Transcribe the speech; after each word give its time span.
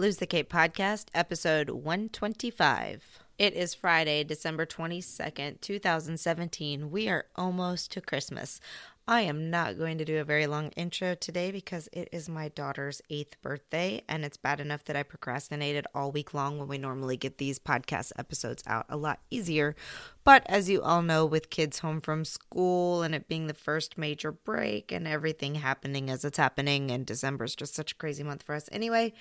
Lose 0.00 0.18
the 0.18 0.26
Cape 0.26 0.48
podcast, 0.48 1.06
episode 1.12 1.70
125. 1.70 3.18
It 3.36 3.54
is 3.54 3.74
Friday, 3.74 4.22
December 4.22 4.64
22nd, 4.64 5.60
2017. 5.60 6.92
We 6.92 7.08
are 7.08 7.24
almost 7.34 7.90
to 7.92 8.00
Christmas. 8.00 8.60
I 9.08 9.22
am 9.22 9.48
not 9.48 9.78
going 9.78 9.96
to 9.96 10.04
do 10.04 10.18
a 10.18 10.24
very 10.24 10.46
long 10.46 10.68
intro 10.76 11.14
today 11.14 11.50
because 11.50 11.88
it 11.94 12.10
is 12.12 12.28
my 12.28 12.48
daughter's 12.48 13.00
eighth 13.08 13.40
birthday, 13.40 14.02
and 14.06 14.22
it's 14.22 14.36
bad 14.36 14.60
enough 14.60 14.84
that 14.84 14.96
I 14.96 15.02
procrastinated 15.02 15.86
all 15.94 16.12
week 16.12 16.34
long 16.34 16.58
when 16.58 16.68
we 16.68 16.76
normally 16.76 17.16
get 17.16 17.38
these 17.38 17.58
podcast 17.58 18.12
episodes 18.18 18.62
out 18.66 18.84
a 18.90 18.98
lot 18.98 19.20
easier. 19.30 19.74
But 20.24 20.42
as 20.44 20.68
you 20.68 20.82
all 20.82 21.00
know, 21.00 21.24
with 21.24 21.48
kids 21.48 21.78
home 21.78 22.02
from 22.02 22.26
school 22.26 23.02
and 23.02 23.14
it 23.14 23.28
being 23.28 23.46
the 23.46 23.54
first 23.54 23.96
major 23.96 24.30
break 24.30 24.92
and 24.92 25.08
everything 25.08 25.54
happening 25.54 26.10
as 26.10 26.22
it's 26.22 26.36
happening, 26.36 26.90
and 26.90 27.06
December 27.06 27.44
is 27.44 27.56
just 27.56 27.74
such 27.74 27.92
a 27.92 27.96
crazy 27.96 28.22
month 28.22 28.42
for 28.42 28.54
us 28.54 28.68
anyway, 28.70 29.14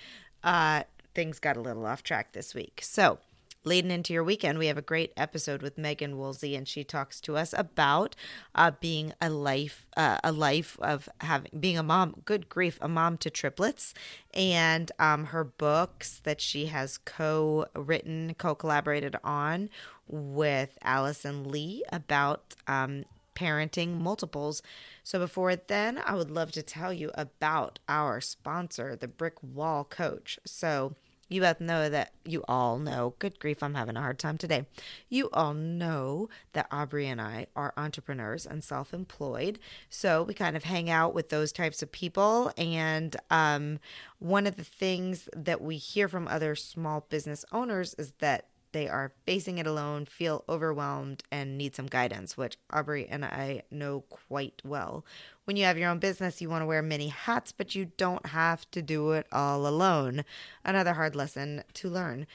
uh, 0.47 0.83
things 1.13 1.39
got 1.39 1.57
a 1.57 1.61
little 1.61 1.85
off 1.85 2.03
track 2.03 2.31
this 2.31 2.55
week. 2.55 2.79
So, 2.81 3.19
leading 3.65 3.91
into 3.91 4.13
your 4.13 4.23
weekend, 4.23 4.57
we 4.57 4.67
have 4.67 4.77
a 4.77 4.81
great 4.81 5.11
episode 5.17 5.61
with 5.61 5.75
Meghan 5.75 6.15
Woolsey, 6.15 6.55
and 6.55 6.65
she 6.65 6.85
talks 6.85 7.19
to 7.21 7.35
us 7.35 7.53
about 7.57 8.15
uh, 8.55 8.71
being 8.79 9.13
a 9.19 9.29
life, 9.29 9.87
uh, 9.97 10.19
a 10.23 10.31
life 10.31 10.79
of 10.79 11.09
having 11.19 11.51
being 11.59 11.77
a 11.77 11.83
mom. 11.83 12.21
Good 12.23 12.47
grief, 12.47 12.79
a 12.81 12.87
mom 12.87 13.17
to 13.17 13.29
triplets, 13.29 13.93
and 14.33 14.89
um, 14.99 15.25
her 15.25 15.43
books 15.43 16.21
that 16.23 16.39
she 16.39 16.67
has 16.67 16.97
co-written, 16.97 18.33
co-collaborated 18.37 19.17
on 19.25 19.69
with 20.07 20.77
Alison 20.81 21.51
Lee 21.51 21.83
about 21.91 22.55
um, 22.67 23.03
parenting 23.37 23.99
multiples. 23.99 24.61
So 25.03 25.19
before 25.19 25.55
then, 25.55 26.01
I 26.05 26.15
would 26.15 26.31
love 26.31 26.51
to 26.53 26.63
tell 26.63 26.91
you 26.91 27.11
about 27.13 27.79
our 27.87 28.19
sponsor, 28.19 28.95
the 28.95 29.07
Brick 29.07 29.35
Wall 29.43 29.83
Coach. 29.83 30.39
So 30.45 30.95
you 31.29 31.41
both 31.41 31.59
know 31.59 31.89
that 31.89 32.13
you 32.23 32.43
all 32.47 32.79
know, 32.79 33.13
good 33.19 33.39
grief, 33.39 33.61
I'm 33.61 33.73
having 33.73 33.97
a 33.97 34.01
hard 34.01 34.17
time 34.17 34.37
today. 34.37 34.65
You 35.09 35.29
all 35.33 35.53
know 35.53 36.29
that 36.53 36.67
Aubrey 36.71 37.07
and 37.07 37.19
I 37.19 37.47
are 37.55 37.73
entrepreneurs 37.75 38.45
and 38.45 38.63
self 38.63 38.93
employed. 38.93 39.59
So 39.89 40.23
we 40.23 40.33
kind 40.33 40.55
of 40.55 40.63
hang 40.63 40.89
out 40.89 41.13
with 41.13 41.29
those 41.29 41.51
types 41.51 41.83
of 41.83 41.91
people. 41.91 42.51
And 42.57 43.15
um, 43.29 43.79
one 44.19 44.47
of 44.47 44.55
the 44.55 44.63
things 44.63 45.27
that 45.35 45.61
we 45.61 45.77
hear 45.77 46.07
from 46.07 46.27
other 46.27 46.55
small 46.55 47.05
business 47.09 47.43
owners 47.51 47.93
is 47.95 48.13
that 48.19 48.45
they 48.71 48.87
are 48.87 49.13
facing 49.25 49.57
it 49.57 49.67
alone, 49.67 50.05
feel 50.05 50.43
overwhelmed, 50.47 51.23
and 51.31 51.57
need 51.57 51.75
some 51.75 51.87
guidance, 51.87 52.37
which 52.37 52.57
Aubrey 52.71 53.07
and 53.07 53.25
I 53.25 53.63
know 53.71 54.01
quite 54.09 54.61
well. 54.63 55.05
When 55.45 55.57
you 55.57 55.65
have 55.65 55.77
your 55.77 55.89
own 55.89 55.99
business, 55.99 56.41
you 56.41 56.49
want 56.49 56.61
to 56.61 56.67
wear 56.67 56.81
many 56.81 57.07
hats, 57.07 57.51
but 57.51 57.75
you 57.75 57.91
don't 57.97 58.27
have 58.27 58.69
to 58.71 58.81
do 58.81 59.11
it 59.11 59.27
all 59.31 59.65
alone. 59.67 60.25
Another 60.65 60.93
hard 60.93 61.15
lesson 61.15 61.63
to 61.75 61.89
learn. 61.89 62.27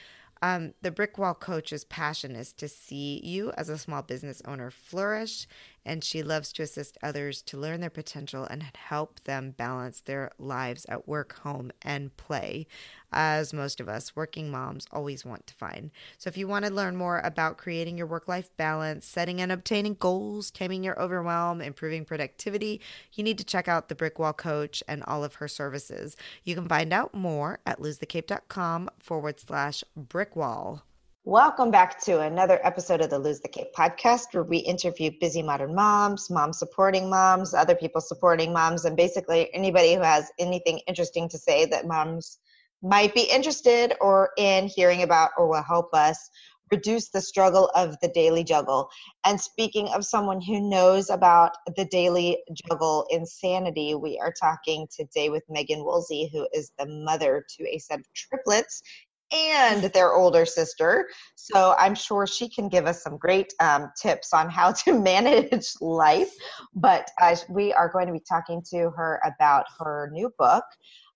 Um, 0.43 0.73
the 0.81 0.91
Brick 0.91 1.17
Wall 1.17 1.33
Coach's 1.33 1.85
passion 1.85 2.35
is 2.35 2.51
to 2.53 2.67
see 2.67 3.21
you 3.23 3.53
as 3.55 3.69
a 3.69 3.77
small 3.77 4.01
business 4.01 4.41
owner 4.43 4.69
flourish, 4.69 5.47
and 5.85 6.03
she 6.03 6.23
loves 6.23 6.53
to 6.53 6.63
assist 6.63 6.97
others 7.01 7.41
to 7.43 7.57
learn 7.57 7.81
their 7.81 7.89
potential 7.89 8.45
and 8.45 8.63
help 8.75 9.19
them 9.21 9.51
balance 9.51 10.01
their 10.01 10.31
lives 10.37 10.85
at 10.89 11.07
work, 11.07 11.39
home, 11.39 11.71
and 11.81 12.15
play 12.17 12.67
as 13.11 13.53
most 13.53 13.79
of 13.79 13.87
us 13.87 14.15
working 14.15 14.49
moms 14.49 14.87
always 14.91 15.23
want 15.23 15.45
to 15.47 15.53
find. 15.53 15.91
So, 16.17 16.27
if 16.27 16.37
you 16.37 16.47
want 16.47 16.65
to 16.65 16.73
learn 16.73 16.95
more 16.95 17.19
about 17.19 17.57
creating 17.57 17.97
your 17.97 18.07
work 18.07 18.27
life 18.27 18.49
balance, 18.57 19.05
setting 19.05 19.39
and 19.39 19.51
obtaining 19.51 19.95
goals, 19.95 20.49
taming 20.51 20.83
your 20.83 20.99
overwhelm, 20.99 21.61
improving 21.61 22.05
productivity, 22.05 22.81
you 23.13 23.23
need 23.23 23.37
to 23.37 23.43
check 23.43 23.67
out 23.67 23.89
the 23.89 23.95
Brick 23.95 24.19
Wall 24.19 24.33
Coach 24.33 24.83
and 24.87 25.03
all 25.03 25.23
of 25.23 25.35
her 25.35 25.47
services. 25.47 26.17
You 26.43 26.55
can 26.55 26.67
find 26.67 26.91
out 26.91 27.13
more 27.13 27.59
at 27.65 27.79
losethecape.com 27.79 28.89
forward 28.99 29.39
slash 29.39 29.83
brickwall. 29.97 30.81
Welcome 31.25 31.71
back 31.71 32.01
to 32.01 32.19
another 32.19 32.59
episode 32.65 32.99
of 32.99 33.09
the 33.09 33.17
Lose 33.17 33.39
the 33.39 33.47
Cape 33.47 33.73
podcast, 33.73 34.33
where 34.33 34.43
we 34.43 34.57
interview 34.57 35.09
busy 35.21 35.41
modern 35.41 35.73
moms, 35.73 36.29
moms 36.29 36.59
supporting 36.59 37.09
moms, 37.09 37.53
other 37.53 37.75
people 37.75 38.01
supporting 38.01 38.51
moms, 38.51 38.83
and 38.83 38.97
basically 38.97 39.49
anybody 39.53 39.95
who 39.95 40.01
has 40.01 40.29
anything 40.37 40.81
interesting 40.85 41.29
to 41.29 41.37
say 41.37 41.63
that 41.67 41.87
moms 41.87 42.39
might 42.81 43.13
be 43.13 43.21
interested 43.21 43.93
or 44.01 44.31
in 44.37 44.67
hearing 44.67 45.03
about 45.03 45.31
or 45.37 45.47
will 45.47 45.63
help 45.63 45.93
us 45.93 46.29
reduce 46.71 47.09
the 47.09 47.21
struggle 47.21 47.71
of 47.73 47.95
the 48.01 48.09
daily 48.09 48.43
juggle. 48.43 48.89
And 49.23 49.39
speaking 49.39 49.87
of 49.95 50.03
someone 50.03 50.41
who 50.41 50.59
knows 50.59 51.09
about 51.09 51.51
the 51.77 51.85
daily 51.85 52.43
juggle 52.67 53.07
insanity, 53.09 53.95
we 53.95 54.19
are 54.19 54.33
talking 54.37 54.87
today 54.93 55.29
with 55.29 55.43
Meghan 55.49 55.85
Woolsey, 55.85 56.29
who 56.33 56.49
is 56.53 56.73
the 56.77 56.85
mother 56.85 57.45
to 57.57 57.69
a 57.69 57.79
set 57.79 58.01
of 58.01 58.13
triplets 58.13 58.81
and 59.33 59.83
their 59.85 60.13
older 60.13 60.45
sister. 60.45 61.07
So 61.35 61.75
I'm 61.77 61.95
sure 61.95 62.27
she 62.27 62.47
can 62.47 62.69
give 62.69 62.85
us 62.85 63.03
some 63.03 63.17
great 63.17 63.53
um, 63.59 63.91
tips 63.99 64.33
on 64.33 64.49
how 64.49 64.71
to 64.71 64.99
manage 64.99 65.67
life. 65.81 66.31
But 66.75 67.09
uh, 67.21 67.35
we 67.49 67.73
are 67.73 67.89
going 67.89 68.07
to 68.07 68.13
be 68.13 68.21
talking 68.27 68.61
to 68.69 68.91
her 68.95 69.19
about 69.25 69.65
her 69.79 70.09
new 70.13 70.31
book, 70.37 70.63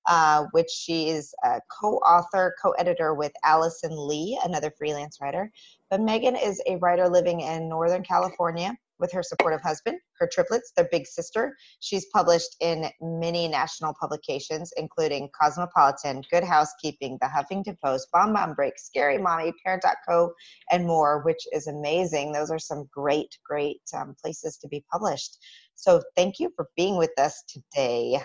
uh, 0.07 0.45
which 0.51 0.69
she 0.69 1.09
is 1.09 1.33
a 1.43 1.59
co-author, 1.79 2.55
co-editor 2.61 3.13
with 3.13 3.31
Alison 3.43 3.91
Lee, 3.93 4.39
another 4.43 4.71
freelance 4.77 5.19
writer. 5.21 5.51
But 5.89 6.01
Meghan 6.01 6.41
is 6.43 6.61
a 6.67 6.77
writer 6.77 7.07
living 7.07 7.41
in 7.41 7.69
Northern 7.69 8.03
California 8.03 8.75
with 8.99 9.11
her 9.11 9.23
supportive 9.23 9.61
husband, 9.61 9.99
her 10.19 10.29
triplets, 10.31 10.71
their 10.75 10.87
big 10.91 11.05
sister. 11.05 11.55
She's 11.79 12.05
published 12.13 12.55
in 12.61 12.89
many 13.01 13.47
national 13.47 13.93
publications, 13.99 14.71
including 14.77 15.29
Cosmopolitan, 15.39 16.23
Good 16.31 16.43
Housekeeping, 16.43 17.17
The 17.21 17.27
Huffington 17.27 17.77
Post, 17.83 18.07
Bomb 18.11 18.33
Bomb 18.33 18.53
Break, 18.53 18.73
Scary 18.77 19.17
Mommy, 19.17 19.53
Parent.co, 19.63 20.33
and 20.71 20.85
more, 20.85 21.23
which 21.23 21.47
is 21.51 21.67
amazing. 21.67 22.31
Those 22.31 22.51
are 22.51 22.59
some 22.59 22.89
great, 22.93 23.37
great 23.45 23.81
um, 23.95 24.15
places 24.21 24.57
to 24.57 24.67
be 24.67 24.83
published. 24.91 25.37
So 25.75 26.01
thank 26.15 26.39
you 26.39 26.51
for 26.55 26.67
being 26.75 26.97
with 26.97 27.17
us 27.19 27.43
today. 27.47 28.19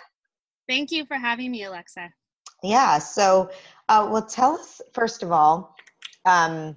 Thank 0.69 0.91
you 0.91 1.05
for 1.05 1.16
having 1.16 1.50
me, 1.50 1.65
Alexa. 1.65 2.11
Yeah. 2.62 2.99
So, 2.99 3.50
uh, 3.88 4.09
well, 4.11 4.25
tell 4.25 4.55
us 4.55 4.81
first 4.94 5.22
of 5.22 5.32
all. 5.32 5.75
Um, 6.25 6.77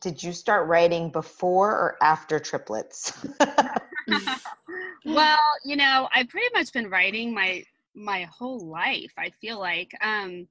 did 0.00 0.22
you 0.22 0.32
start 0.32 0.68
writing 0.68 1.10
before 1.10 1.70
or 1.70 1.96
after 2.02 2.38
triplets? 2.38 3.12
well, 5.04 5.38
you 5.64 5.76
know, 5.76 6.08
I've 6.14 6.28
pretty 6.28 6.48
much 6.54 6.72
been 6.72 6.88
writing 6.90 7.34
my 7.34 7.64
my 7.94 8.22
whole 8.24 8.66
life. 8.66 9.12
I 9.18 9.30
feel 9.30 9.58
like 9.58 9.92
um, 10.02 10.46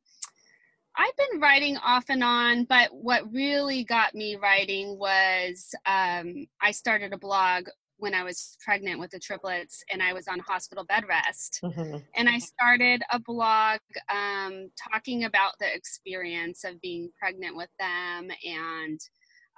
I've 0.96 1.16
been 1.16 1.40
writing 1.40 1.78
off 1.78 2.06
and 2.10 2.24
on, 2.24 2.66
but 2.66 2.90
what 2.94 3.32
really 3.32 3.84
got 3.84 4.14
me 4.14 4.36
writing 4.36 5.00
was 5.00 5.74
um, 5.86 6.46
I 6.62 6.72
started 6.72 7.14
a 7.14 7.18
blog 7.18 7.70
when 7.98 8.14
I 8.14 8.24
was 8.24 8.58
pregnant 8.64 9.00
with 9.00 9.12
the 9.12 9.20
triplets 9.20 9.84
and 9.92 10.02
I 10.02 10.14
was 10.14 10.28
on 10.28 10.40
hospital 10.40 10.86
bed 10.86 11.04
rest. 11.08 11.60
Mm-hmm. 11.64 11.98
And 12.16 12.30
I 12.30 12.40
started 12.40 13.02
a 13.12 13.20
blog 13.20 13.80
um, 14.10 14.72
talking 14.92 15.26
about 15.26 15.54
the 15.60 15.74
experience 15.74 16.64
of 16.64 16.82
being 16.82 17.10
pregnant 17.20 17.56
with 17.56 17.70
them 17.78 18.30
and 18.46 19.00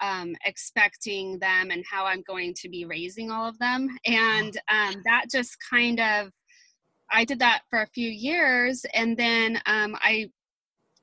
um, 0.02 0.36
expecting 0.46 1.40
them 1.40 1.72
and 1.72 1.84
how 1.90 2.06
I'm 2.06 2.24
going 2.28 2.54
to 2.56 2.70
be 2.70 2.86
raising 2.86 3.32
all 3.32 3.48
of 3.48 3.58
them. 3.60 3.90
And 4.06 4.58
um, 4.70 5.02
that 5.06 5.26
just 5.32 5.58
kind 5.70 6.00
of, 6.00 6.32
I 7.12 7.26
did 7.26 7.40
that 7.40 7.62
for 7.70 7.82
a 7.82 7.88
few 7.88 8.10
years. 8.10 8.86
And 8.94 9.16
then 9.18 9.62
um, 9.66 9.96
I, 10.00 10.30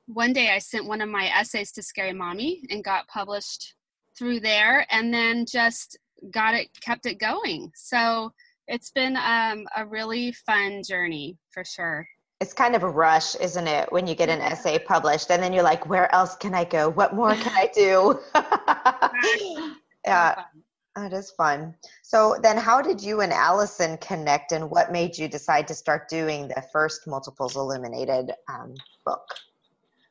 one 0.07 0.33
day 0.33 0.51
I 0.51 0.59
sent 0.59 0.85
one 0.85 1.01
of 1.01 1.09
my 1.09 1.27
essays 1.27 1.71
to 1.73 1.83
Scary 1.83 2.13
Mommy 2.13 2.63
and 2.69 2.83
got 2.83 3.07
published 3.07 3.75
through 4.17 4.41
there. 4.41 4.85
And 4.91 5.13
then 5.13 5.45
just 5.45 5.97
got 6.31 6.53
it, 6.55 6.69
kept 6.81 7.05
it 7.05 7.19
going. 7.19 7.71
So 7.75 8.31
it's 8.67 8.91
been 8.91 9.17
um, 9.17 9.65
a 9.75 9.85
really 9.85 10.31
fun 10.31 10.83
journey 10.83 11.37
for 11.51 11.63
sure. 11.63 12.07
It's 12.39 12.53
kind 12.53 12.75
of 12.75 12.83
a 12.83 12.89
rush, 12.89 13.35
isn't 13.35 13.67
it, 13.67 13.91
when 13.91 14.07
you 14.07 14.15
get 14.15 14.29
an 14.29 14.39
essay 14.39 14.79
published 14.79 15.29
and 15.29 15.43
then 15.43 15.51
you're 15.51 15.63
like, 15.63 15.89
where 15.89 16.13
else 16.15 16.35
can 16.37 16.53
I 16.53 16.63
go? 16.63 16.89
What 16.89 17.13
more 17.13 17.35
can 17.35 17.51
I 17.53 17.69
do? 17.73 18.19
yeah, 20.05 20.43
that 20.95 21.13
is 21.13 21.31
fun. 21.31 21.75
So 22.03 22.37
then 22.41 22.57
how 22.57 22.81
did 22.81 23.01
you 23.01 23.21
and 23.21 23.33
Alison 23.33 23.97
connect 23.97 24.51
and 24.51 24.69
what 24.69 24.91
made 24.91 25.17
you 25.17 25.27
decide 25.27 25.67
to 25.67 25.75
start 25.75 26.09
doing 26.09 26.47
the 26.47 26.63
first 26.71 27.07
Multiples 27.07 27.55
Illuminated 27.55 28.31
um, 28.49 28.73
book? 29.05 29.25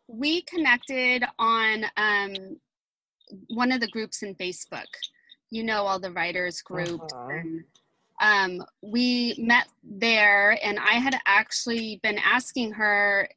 We 0.06 0.42
connected 0.42 1.25
on 1.38 1.84
um, 1.96 2.34
one 3.48 3.72
of 3.72 3.80
the 3.80 3.88
groups 3.88 4.22
in 4.22 4.34
Facebook 4.36 4.86
you 5.50 5.62
know 5.62 5.84
all 5.84 5.98
the 5.98 6.12
writers 6.12 6.60
group. 6.62 7.00
uh-huh. 7.00 7.28
and 7.30 7.64
um, 8.60 8.66
we 8.82 9.36
met 9.38 9.69
there 9.84 10.58
and 10.62 10.78
i 10.78 10.94
had 10.94 11.16
actually 11.26 12.00
been 12.02 12.19
asking 12.19 12.72
her 12.72 13.28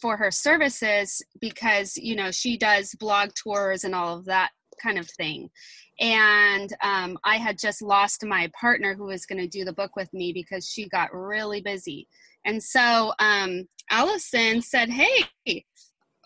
for 0.00 0.16
her 0.16 0.30
services 0.30 1.22
because 1.40 1.96
you 1.96 2.16
know 2.16 2.30
she 2.30 2.56
does 2.56 2.94
blog 2.96 3.30
tours 3.34 3.84
and 3.84 3.94
all 3.94 4.18
of 4.18 4.24
that 4.24 4.50
kind 4.82 4.98
of 4.98 5.08
thing 5.10 5.48
and 6.00 6.74
um, 6.82 7.18
i 7.24 7.36
had 7.36 7.58
just 7.58 7.82
lost 7.82 8.24
my 8.24 8.50
partner 8.58 8.94
who 8.94 9.04
was 9.04 9.26
going 9.26 9.40
to 9.40 9.48
do 9.48 9.64
the 9.64 9.72
book 9.72 9.96
with 9.96 10.12
me 10.12 10.32
because 10.32 10.68
she 10.68 10.88
got 10.88 11.14
really 11.14 11.60
busy 11.60 12.06
and 12.44 12.62
so 12.62 13.12
um, 13.18 13.66
alison 13.90 14.60
said 14.60 14.88
hey 14.88 15.24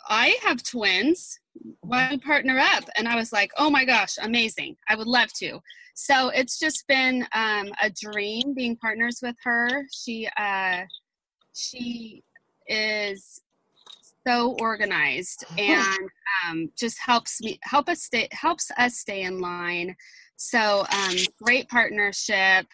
I 0.09 0.39
have 0.43 0.63
twins. 0.63 1.39
Why 1.81 2.09
don't 2.09 2.23
partner 2.23 2.59
up? 2.59 2.85
And 2.97 3.07
I 3.07 3.17
was 3.17 3.33
like, 3.33 3.51
oh 3.59 3.71
my 3.71 3.85
gosh, 3.85 4.17
amazing. 4.23 4.77
I 4.89 4.97
would 4.97 5.07
love 5.07 5.29
to. 5.35 5.61
So 5.95 6.29
it's 6.29 6.59
just 6.59 6.87
been 6.87 7.27
um, 7.35 7.73
a 7.83 7.91
dream 7.91 8.55
being 8.55 8.77
partners 8.77 9.19
with 9.23 9.35
her. 9.45 9.85
She 9.93 10.29
uh, 10.39 10.83
she 11.55 12.23
is 12.69 13.41
so 14.29 14.57
organized 14.61 15.45
and 15.59 16.09
um, 16.45 16.71
just 16.77 16.99
helps 16.99 17.41
me 17.41 17.59
help 17.63 17.89
us 17.89 18.03
stay 18.03 18.29
helps 18.33 18.71
us 18.77 18.99
stay 18.99 19.23
in 19.23 19.41
line. 19.41 19.95
So 20.37 20.87
um, 20.93 21.17
great 21.43 21.69
partnership 21.69 22.67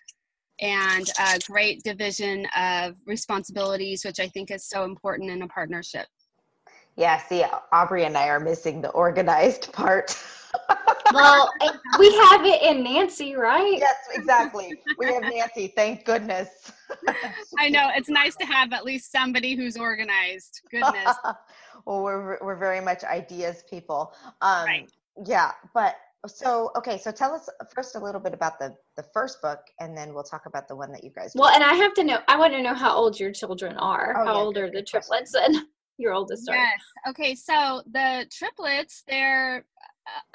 and 0.61 1.09
a 1.19 1.39
great 1.47 1.83
division 1.83 2.47
of 2.57 2.97
responsibilities, 3.07 4.05
which 4.05 4.21
I 4.21 4.29
think 4.29 4.51
is 4.51 4.69
so 4.69 4.85
important 4.85 5.31
in 5.31 5.43
a 5.43 5.49
partnership. 5.49 6.07
Yeah, 6.97 7.19
see, 7.19 7.45
Aubrey 7.73 8.05
and 8.05 8.17
I 8.17 8.29
are 8.29 8.39
missing 8.39 8.81
the 8.81 8.91
organized 8.91 9.73
part. 9.73 10.17
well, 11.13 11.51
we 11.99 12.13
have 12.15 12.45
it 12.45 12.63
in 12.63 12.83
Nancy, 12.83 13.35
right? 13.35 13.79
Yes, 13.79 13.97
exactly. 14.13 14.73
We 14.99 15.07
have 15.07 15.23
Nancy, 15.23 15.69
thank 15.69 16.05
goodness. 16.05 16.73
I 17.59 17.69
know, 17.69 17.91
it's 17.95 18.09
nice 18.09 18.37
to 18.37 18.47
have 18.47 18.73
at 18.73 18.85
least 18.85 19.11
somebody 19.11 19.55
who's 19.55 19.77
organized. 19.77 20.61
Goodness. 20.71 21.17
well, 21.87 22.03
we're, 22.03 22.39
we're 22.43 22.57
very 22.57 22.81
much 22.81 23.05
ideas 23.05 23.65
people. 23.69 24.15
Um, 24.41 24.65
right. 24.65 24.91
Yeah, 25.27 25.53
but 25.73 25.97
so 26.27 26.71
okay 26.75 26.97
so 26.97 27.13
tell 27.13 27.35
us 27.35 27.51
first 27.75 27.97
a 27.97 27.99
little 27.99 28.19
bit 28.19 28.33
about 28.33 28.59
the 28.59 28.75
the 28.97 29.03
first 29.13 29.43
book 29.43 29.59
and 29.81 29.95
then 29.95 30.15
we'll 30.15 30.23
talk 30.23 30.47
about 30.47 30.67
the 30.67 30.75
one 30.75 30.91
that 30.91 31.05
you 31.05 31.11
guys 31.11 31.33
well 31.35 31.51
and 31.51 31.63
i 31.63 31.75
have 31.75 31.93
to 31.93 32.03
know 32.03 32.19
i 32.29 32.39
want 32.39 32.51
to 32.51 32.63
know 32.63 32.73
how 32.73 32.97
old 32.97 33.21
your 33.21 33.31
children 33.31 33.77
are 33.77 34.15
oh, 34.17 34.25
how 34.25 34.33
yeah, 34.33 34.41
old 34.41 34.57
are 34.57 34.71
the 34.71 34.83
triplets 34.83 35.35
and 35.45 35.67
your 35.99 36.13
oldest 36.13 36.47
daughter. 36.47 36.59
Yes. 36.59 36.81
Okay. 37.09 37.35
So 37.35 37.83
the 37.91 38.27
triplets, 38.31 39.05
they're 39.07 39.65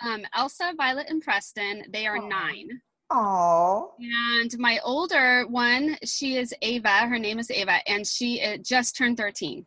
um, 0.04 0.24
Elsa, 0.36 0.74
Violet, 0.78 1.08
and 1.10 1.22
Preston. 1.22 1.84
They 1.92 2.08
are 2.08 2.18
Aww. 2.18 2.30
nine. 2.30 2.82
Oh. 3.12 3.94
And 4.40 4.58
my 4.60 4.80
older 4.84 5.46
one, 5.48 5.98
she 6.04 6.38
is 6.38 6.54
Ava. 6.62 7.08
Her 7.08 7.18
name 7.18 7.40
is 7.40 7.50
Ava, 7.50 7.80
and 7.88 8.06
she 8.06 8.42
uh, 8.42 8.58
just 8.58 8.96
turned 8.96 9.18
13. 9.18 9.66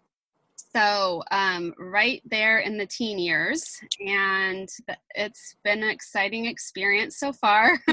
So, 0.74 1.22
um, 1.30 1.74
right 1.78 2.22
there 2.24 2.60
in 2.60 2.78
the 2.78 2.86
teen 2.86 3.18
years, 3.18 3.78
and 4.00 4.68
it's 5.14 5.54
been 5.64 5.82
an 5.82 5.90
exciting 5.90 6.46
experience 6.46 7.18
so 7.18 7.30
far. 7.32 7.78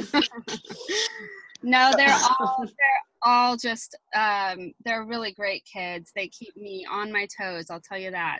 no, 1.61 1.91
they're 1.97 2.15
all 2.39 2.57
they're 2.59 3.03
all 3.21 3.57
just 3.57 3.97
um, 4.15 4.71
they're 4.85 5.03
really 5.03 5.33
great 5.33 5.65
kids. 5.65 6.11
They 6.15 6.29
keep 6.29 6.55
me 6.55 6.85
on 6.89 7.11
my 7.11 7.27
toes. 7.37 7.69
I'll 7.69 7.81
tell 7.81 7.99
you 7.99 8.11
that. 8.11 8.39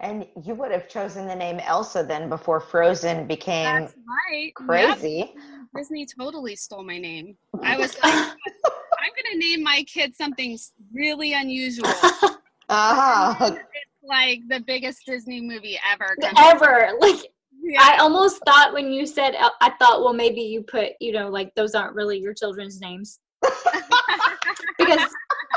And 0.00 0.26
you 0.44 0.54
would 0.54 0.70
have 0.70 0.88
chosen 0.88 1.26
the 1.26 1.34
name 1.34 1.58
Elsa 1.58 2.04
then 2.04 2.28
before 2.28 2.60
Frozen 2.60 3.26
became 3.26 3.80
That's 3.80 3.94
right. 4.30 4.54
crazy. 4.54 5.32
Yep. 5.34 5.44
Disney 5.76 6.06
totally 6.06 6.54
stole 6.54 6.84
my 6.84 6.98
name. 6.98 7.36
I 7.62 7.76
was 7.76 7.94
like, 8.02 8.14
I'm 8.14 9.10
going 9.14 9.32
to 9.32 9.38
name 9.38 9.62
my 9.62 9.84
kid 9.92 10.14
something 10.14 10.58
really 10.92 11.32
unusual. 11.32 11.92
Uh-huh. 12.70 13.54
It's 13.54 13.64
like 14.02 14.40
the 14.48 14.60
biggest 14.60 15.06
Disney 15.06 15.40
movie 15.40 15.80
ever. 15.90 16.14
Ever. 16.36 16.90
Like, 17.00 17.20
yeah. 17.62 17.78
I 17.80 17.96
almost 17.98 18.42
thought 18.44 18.74
when 18.74 18.92
you 18.92 19.06
said, 19.06 19.34
I 19.38 19.70
thought, 19.78 20.02
well, 20.02 20.12
maybe 20.12 20.42
you 20.42 20.62
put, 20.62 20.90
you 21.00 21.12
know, 21.12 21.30
like 21.30 21.54
those 21.54 21.74
aren't 21.74 21.94
really 21.94 22.18
your 22.18 22.34
children's 22.34 22.78
names. 22.78 23.20
because 24.78 25.00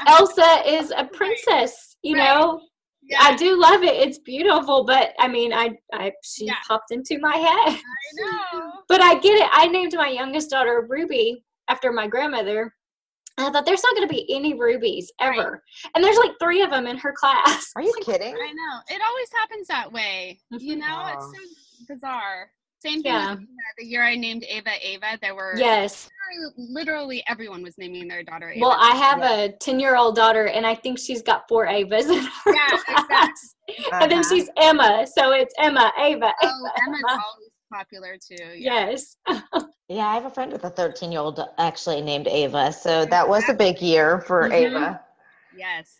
Elsa 0.07 0.61
is 0.65 0.93
a 0.95 1.03
princess, 1.03 1.97
you 2.01 2.15
right. 2.15 2.23
know. 2.23 2.61
Yeah. 3.03 3.17
I 3.21 3.35
do 3.35 3.59
love 3.59 3.83
it. 3.83 3.95
It's 3.95 4.19
beautiful, 4.19 4.83
but 4.85 5.13
I 5.19 5.27
mean, 5.27 5.53
I, 5.53 5.77
I 5.91 6.11
she 6.23 6.45
yeah. 6.45 6.55
popped 6.67 6.91
into 6.91 7.19
my 7.19 7.35
head. 7.35 7.79
I 7.79 8.53
know. 8.53 8.71
but 8.87 9.01
I 9.01 9.19
get 9.19 9.39
it. 9.39 9.49
I 9.51 9.67
named 9.67 9.93
my 9.95 10.07
youngest 10.07 10.49
daughter 10.49 10.85
Ruby 10.87 11.43
after 11.67 11.91
my 11.91 12.07
grandmother. 12.07 12.73
And 13.37 13.47
I 13.47 13.51
thought 13.51 13.65
there's 13.65 13.83
not 13.83 13.95
going 13.95 14.07
to 14.07 14.13
be 14.13 14.33
any 14.33 14.53
rubies 14.53 15.11
ever. 15.19 15.51
Right. 15.51 15.91
And 15.95 16.03
there's 16.03 16.17
like 16.17 16.31
three 16.39 16.61
of 16.61 16.69
them 16.69 16.85
in 16.85 16.97
her 16.97 17.13
class. 17.13 17.71
Are 17.75 17.81
you 17.81 17.93
kidding? 18.01 18.35
I 18.35 18.53
know. 18.53 18.79
It 18.89 19.01
always 19.05 19.29
happens 19.33 19.67
that 19.67 19.91
way. 19.91 20.39
You 20.51 20.75
know, 20.75 21.05
it's 21.07 21.25
so 21.25 21.93
bizarre. 21.93 22.51
Same 22.81 23.03
thing 23.03 23.13
yeah. 23.13 23.35
with, 23.35 23.45
the 23.77 23.85
year 23.85 24.03
I 24.03 24.15
named 24.15 24.43
Ava 24.49 24.71
Ava. 24.81 25.17
There 25.21 25.35
were 25.35 25.53
yes, 25.55 26.09
literally 26.57 27.23
everyone 27.27 27.63
was 27.63 27.77
naming 27.77 28.07
their 28.07 28.23
daughter. 28.23 28.49
Ava. 28.49 28.59
Well, 28.59 28.77
I 28.79 28.95
have 28.95 29.19
yeah. 29.19 29.39
a 29.39 29.51
ten-year-old 29.51 30.15
daughter, 30.15 30.47
and 30.47 30.65
I 30.65 30.75
think 30.75 30.99
she's 30.99 31.21
got 31.21 31.47
four 31.47 31.67
Avas 31.67 32.09
in 32.09 32.23
her 32.23 32.53
yeah, 32.53 32.77
class. 32.77 33.55
Exactly. 33.67 33.85
Uh-huh. 33.85 33.99
And 34.01 34.11
then 34.11 34.19
uh-huh. 34.19 34.29
she's 34.35 34.49
Emma, 34.57 35.07
so 35.15 35.31
it's 35.31 35.53
Emma 35.57 35.91
Ava. 35.97 36.33
Oh, 36.41 36.47
Emma. 36.47 36.97
Emma's 36.97 37.03
always 37.07 37.51
popular 37.71 38.17
too. 38.17 38.43
Yeah. 38.57 38.89
Yes. 38.89 39.15
yeah, 39.87 40.07
I 40.07 40.15
have 40.15 40.25
a 40.25 40.29
friend 40.29 40.51
with 40.51 40.65
a 40.65 40.69
thirteen-year-old 40.69 41.39
actually 41.57 42.01
named 42.01 42.27
Ava, 42.27 42.73
so 42.73 43.05
that 43.05 43.27
was 43.27 43.47
a 43.47 43.53
big 43.53 43.81
year 43.81 44.21
for 44.21 44.43
mm-hmm. 44.43 44.75
Ava. 44.75 45.01
Yes. 45.55 45.95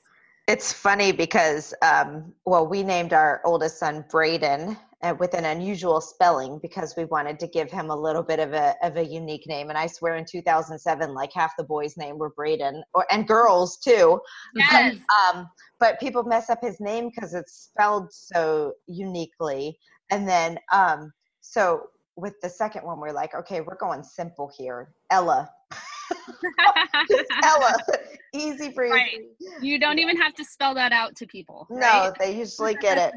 It's 0.48 0.74
funny 0.74 1.12
because, 1.12 1.74
um, 1.81 2.34
well, 2.45 2.68
we 2.68 2.84
named 2.84 3.13
our 3.13 3.42
oldest 3.45 3.77
son 3.77 4.04
Braden 4.10 4.75
uh, 5.03 5.15
with 5.19 5.33
an 5.33 5.45
unusual 5.45 6.01
spelling 6.01 6.59
because 6.62 6.95
we 6.95 7.06
wanted 7.06 7.39
to 7.39 7.48
give 7.48 7.71
him 7.71 7.89
a 7.89 7.95
little 7.95 8.24
bit 8.24 8.39
of 8.39 8.53
a 8.53 8.75
of 8.83 8.98
a 8.98 9.03
unique 9.03 9.48
name. 9.48 9.69
And 9.69 9.77
I 9.77 9.88
swear, 9.88 10.15
in 10.15 10.25
2007, 10.25 11.13
like 11.13 11.31
half 11.33 11.53
the 11.57 11.63
boys' 11.63 11.98
name 11.98 12.18
were 12.18 12.30
Braden, 12.31 12.83
or 12.94 13.06
and 13.12 13.27
girls 13.27 13.77
too. 13.77 14.19
Yes. 14.56 14.98
um, 15.33 15.50
but 15.80 16.00
people 16.00 16.24
mess 16.24 16.50
up 16.50 16.59
his 16.62 16.80
name 16.80 17.09
because 17.13 17.33
it's 17.33 17.69
spelled 17.71 18.12
so 18.12 18.74
uniquely. 18.88 19.77
And 20.12 20.27
then, 20.27 20.59
um, 20.71 21.12
so 21.39 21.83
with 22.15 22.36
the 22.42 22.50
second 22.50 22.86
one, 22.86 23.00
we're 23.00 23.13
like, 23.13 23.33
okay, 23.33 23.62
we're 23.62 23.77
going 23.77 24.03
simple 24.03 24.51
here, 24.57 24.94
Ella. 25.09 25.50
Ella, 27.44 27.77
easy 28.33 28.69
breezy. 28.69 28.94
Right. 28.94 29.19
You 29.62 29.80
don't 29.80 30.00
even 30.00 30.18
have 30.18 30.33
to 30.36 30.45
spell 30.45 30.74
that 30.75 30.92
out 30.92 31.15
to 31.18 31.25
people. 31.25 31.68
Right? 31.69 31.81
No, 31.81 32.13
they 32.19 32.38
usually 32.38 32.75
get 32.75 32.98
it. 32.98 33.13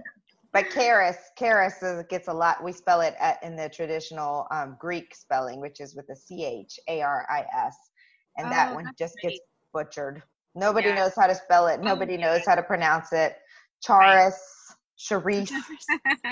But 0.54 0.70
Karis, 0.70 1.16
Karis 1.36 2.08
gets 2.08 2.28
a 2.28 2.32
lot. 2.32 2.62
We 2.62 2.70
spell 2.70 3.00
it 3.00 3.16
at, 3.18 3.42
in 3.42 3.56
the 3.56 3.68
traditional 3.68 4.46
um, 4.52 4.76
Greek 4.78 5.12
spelling, 5.12 5.60
which 5.60 5.80
is 5.80 5.96
with 5.96 6.08
a 6.10 6.16
C 6.16 6.44
H 6.44 6.78
A 6.88 7.02
R 7.02 7.26
I 7.28 7.40
S, 7.66 7.76
and 8.38 8.46
oh, 8.46 8.50
that 8.50 8.72
one 8.72 8.86
just 8.96 9.16
gets 9.20 9.40
butchered. 9.72 10.22
Nobody 10.54 10.90
yeah. 10.90 10.94
knows 10.94 11.12
how 11.16 11.26
to 11.26 11.34
spell 11.34 11.66
it. 11.66 11.80
Nobody 11.80 12.14
oh, 12.18 12.20
knows 12.20 12.46
how 12.46 12.54
to 12.54 12.62
pronounce 12.62 13.12
it. 13.12 13.36
Charis, 13.82 14.40
right. 15.10 15.20
Charisse. 15.24 15.50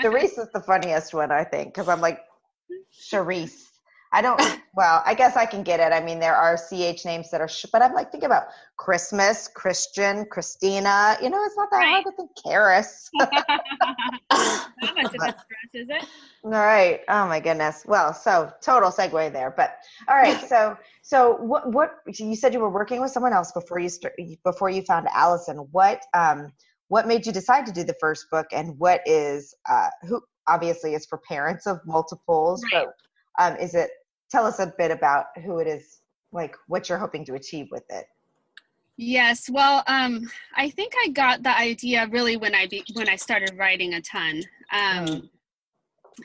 Charisse 0.01 0.39
is 0.39 0.47
the 0.53 0.63
funniest 0.65 1.13
one, 1.13 1.29
I 1.29 1.43
think, 1.43 1.73
because 1.73 1.89
I'm 1.89 1.99
like, 1.99 2.21
Charisse. 3.11 3.72
I 4.13 4.21
don't. 4.21 4.39
Well, 4.75 5.03
I 5.05 5.13
guess 5.13 5.35
I 5.35 5.45
can 5.45 5.61
get 5.61 5.79
it. 5.79 5.93
I 5.93 6.03
mean, 6.03 6.19
there 6.19 6.35
are 6.35 6.57
ch 6.57 7.05
names 7.05 7.29
that 7.29 7.41
are, 7.41 7.47
sh- 7.47 7.65
but 7.71 7.81
I'm 7.81 7.93
like, 7.93 8.11
think 8.11 8.23
about 8.23 8.45
Christmas, 8.77 9.47
Christian, 9.47 10.25
Christina. 10.25 11.17
You 11.21 11.29
know, 11.29 11.43
it's 11.43 11.55
not 11.55 11.69
that 11.71 11.77
right. 11.77 12.03
hard 12.03 12.05
to 12.05 12.11
think. 12.11 12.31
Karis. 12.43 13.09
Not 14.81 14.95
much 14.95 15.05
of 15.05 15.13
a 15.13 15.17
stretch, 15.17 15.73
is 15.73 15.89
it? 15.89 16.05
All 16.43 16.51
right. 16.51 17.01
Oh 17.07 17.27
my 17.27 17.39
goodness. 17.39 17.83
Well, 17.87 18.13
so 18.13 18.51
total 18.61 18.91
segue 18.91 19.31
there, 19.31 19.53
but 19.55 19.77
all 20.07 20.15
right. 20.15 20.39
So, 20.47 20.77
so 21.01 21.37
what? 21.37 21.71
What 21.71 21.91
you 22.19 22.35
said 22.35 22.53
you 22.53 22.59
were 22.59 22.69
working 22.69 23.01
with 23.01 23.11
someone 23.11 23.33
else 23.33 23.51
before 23.51 23.79
you 23.79 23.89
start, 23.89 24.13
before 24.43 24.69
you 24.69 24.81
found 24.81 25.07
Alison. 25.13 25.57
What? 25.71 26.01
Um, 26.13 26.51
what 26.87 27.07
made 27.07 27.25
you 27.25 27.31
decide 27.31 27.65
to 27.67 27.71
do 27.71 27.83
the 27.83 27.95
first 27.99 28.29
book, 28.29 28.47
and 28.51 28.77
what 28.77 29.01
is 29.05 29.55
uh, 29.69 29.89
who? 30.03 30.21
Obviously, 30.47 30.93
it's 30.93 31.05
for 31.05 31.19
parents 31.19 31.65
of 31.65 31.79
multiples. 31.85 32.63
Right. 32.73 32.85
So, 32.85 32.91
um, 33.39 33.55
is 33.57 33.73
it 33.73 33.89
tell 34.33 34.45
us 34.47 34.59
a 34.59 34.73
bit 34.77 34.89
about 34.89 35.25
who 35.45 35.59
it 35.59 35.67
is, 35.67 35.99
like 36.31 36.55
what 36.67 36.89
you're 36.89 36.97
hoping 36.97 37.23
to 37.25 37.35
achieve 37.35 37.67
with 37.71 37.83
it. 37.89 38.05
Yes, 38.97 39.49
well, 39.49 39.83
um, 39.87 40.29
I 40.55 40.69
think 40.69 40.93
I 41.03 41.09
got 41.09 41.43
the 41.43 41.55
idea 41.57 42.07
really 42.11 42.35
when 42.35 42.55
I 42.55 42.67
be, 42.67 42.83
when 42.93 43.07
I 43.07 43.15
started 43.15 43.57
writing 43.57 43.93
a 43.93 44.01
ton, 44.01 44.43
um, 44.71 45.05
mm. 45.05 45.29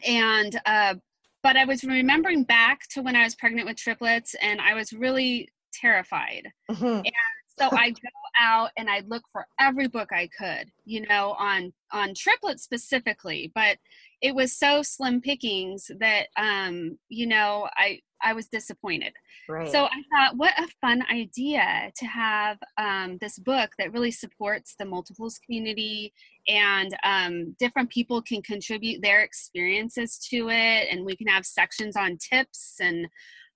and 0.06 0.60
uh, 0.66 0.94
but 1.42 1.56
I 1.56 1.64
was 1.64 1.84
remembering 1.84 2.44
back 2.44 2.80
to 2.90 3.02
when 3.02 3.14
I 3.14 3.24
was 3.24 3.34
pregnant 3.36 3.66
with 3.66 3.76
triplets, 3.76 4.34
and 4.42 4.60
I 4.60 4.74
was 4.74 4.92
really 4.92 5.48
terrified. 5.72 6.48
Mm-hmm. 6.70 6.84
And 6.84 7.12
so 7.58 7.68
I 7.72 7.90
go 7.90 8.08
out 8.40 8.70
and 8.76 8.88
I 8.88 9.02
look 9.06 9.24
for 9.32 9.46
every 9.58 9.88
book 9.88 10.10
I 10.12 10.28
could, 10.38 10.70
you 10.84 11.06
know, 11.06 11.34
on 11.38 11.72
on 11.92 12.14
triplets 12.14 12.62
specifically, 12.62 13.50
but 13.54 13.78
it 14.20 14.34
was 14.34 14.56
so 14.56 14.82
slim 14.82 15.20
pickings 15.20 15.90
that 16.00 16.28
um, 16.36 16.98
you 17.08 17.26
know, 17.26 17.68
I 17.76 18.00
I 18.22 18.32
was 18.32 18.48
disappointed. 18.48 19.12
Right. 19.48 19.70
So 19.70 19.84
I 19.84 20.02
thought, 20.12 20.36
what 20.36 20.58
a 20.58 20.68
fun 20.80 21.04
idea 21.10 21.90
to 21.96 22.06
have 22.06 22.58
um, 22.76 23.18
this 23.20 23.38
book 23.38 23.70
that 23.78 23.92
really 23.92 24.10
supports 24.10 24.74
the 24.78 24.84
multiples 24.84 25.38
community, 25.44 26.12
and 26.48 26.96
um, 27.04 27.56
different 27.58 27.90
people 27.90 28.22
can 28.22 28.42
contribute 28.42 29.02
their 29.02 29.22
experiences 29.22 30.18
to 30.30 30.48
it, 30.50 30.88
and 30.90 31.04
we 31.04 31.16
can 31.16 31.28
have 31.28 31.46
sections 31.46 31.96
on 31.96 32.18
tips, 32.18 32.76
and 32.80 33.06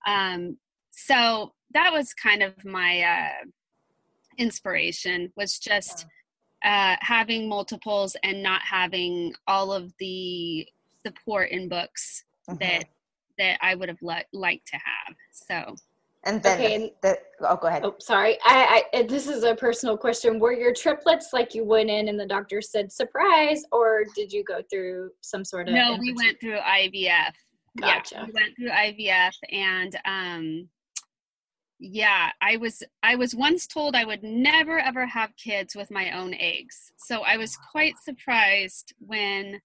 um, 0.07 0.57
so 0.91 1.53
that 1.73 1.91
was 1.91 2.13
kind 2.13 2.43
of 2.43 2.53
my 2.63 3.01
uh, 3.01 3.45
inspiration 4.37 5.31
was 5.35 5.59
just 5.59 6.05
uh, 6.65 6.95
having 7.01 7.49
multiples 7.49 8.15
and 8.23 8.41
not 8.41 8.61
having 8.63 9.33
all 9.47 9.71
of 9.73 9.91
the 9.99 10.67
support 11.05 11.49
in 11.49 11.67
books 11.69 12.23
Mhm. 12.49 12.59
that 12.59 12.85
that 13.39 13.57
I 13.61 13.73
would 13.75 13.89
have 13.89 14.01
li- 14.01 14.23
liked 14.31 14.67
to 14.67 14.75
have. 14.77 15.15
So 15.31 15.75
And 16.25 16.41
then 16.41 16.57
Okay, 16.59 16.77
the, 16.77 16.83
and- 16.83 16.91
the, 17.01 17.17
oh, 17.49 17.57
go 17.57 17.67
ahead. 17.67 17.83
Oh, 17.83 17.95
sorry. 17.99 18.37
I, 18.45 18.83
I 18.93 19.03
this 19.03 19.27
is 19.27 19.43
a 19.43 19.55
personal 19.55 19.97
question. 19.97 20.39
Were 20.39 20.53
your 20.53 20.73
triplets 20.73 21.33
like 21.33 21.53
you 21.55 21.65
went 21.65 21.89
in 21.89 22.07
and 22.09 22.17
the 22.19 22.25
doctor 22.27 22.61
said 22.61 22.91
surprise, 22.91 23.65
or 23.73 24.05
did 24.15 24.31
you 24.31 24.43
go 24.45 24.61
through 24.69 25.11
some 25.21 25.43
sort 25.43 25.67
of? 25.67 25.73
no, 25.73 25.97
we 25.99 26.13
went 26.13 26.39
through 26.39 26.59
IVF. 26.59 27.33
Gotcha. 27.79 28.15
Yeah, 28.15 28.25
we 28.27 28.31
went 28.33 28.55
through 28.55 28.69
IVF, 28.69 29.33
and 29.51 29.97
um, 30.05 30.69
yeah, 31.79 32.31
I 32.41 32.57
was 32.57 32.83
I 33.01 33.15
was 33.15 33.35
once 33.35 33.67
told 33.67 33.95
I 33.95 34.05
would 34.05 34.23
never 34.23 34.79
ever 34.79 35.05
have 35.05 35.35
kids 35.37 35.75
with 35.75 35.91
my 35.91 36.11
own 36.11 36.33
eggs. 36.33 36.91
So 36.97 37.21
I 37.21 37.37
was 37.37 37.57
quite 37.71 37.95
surprised 38.03 38.93
when 38.99 39.61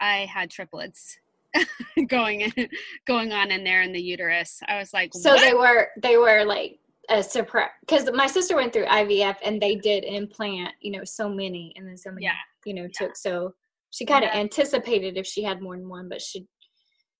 I 0.00 0.26
had 0.26 0.50
triplets 0.50 1.16
going 2.08 2.42
in, 2.42 2.68
going 3.06 3.32
on 3.32 3.50
in 3.50 3.64
there 3.64 3.82
in 3.82 3.92
the 3.92 4.02
uterus. 4.02 4.60
I 4.68 4.78
was 4.78 4.92
like, 4.92 5.12
So 5.14 5.32
what? 5.34 5.40
they 5.40 5.54
were 5.54 5.88
they 6.02 6.16
were 6.16 6.44
like 6.44 6.78
a 7.08 7.22
surprise 7.22 7.70
because 7.80 8.10
my 8.12 8.26
sister 8.26 8.54
went 8.56 8.72
through 8.72 8.84
IVF 8.86 9.36
and 9.44 9.60
they 9.60 9.76
did 9.76 10.04
implant, 10.04 10.74
you 10.80 10.92
know, 10.92 11.04
so 11.04 11.28
many 11.28 11.72
and 11.76 11.88
then 11.88 11.96
so 11.96 12.10
many, 12.10 12.24
Yeah. 12.24 12.34
you 12.66 12.74
know, 12.74 12.86
took. 12.92 13.16
So 13.16 13.54
she 13.90 14.04
kind 14.04 14.24
of 14.24 14.30
Yeah. 14.34 14.40
anticipated 14.40 15.16
if 15.16 15.26
she 15.26 15.42
had 15.42 15.62
more 15.62 15.76
than 15.76 15.88
one, 15.88 16.08
but 16.08 16.20
she. 16.20 16.46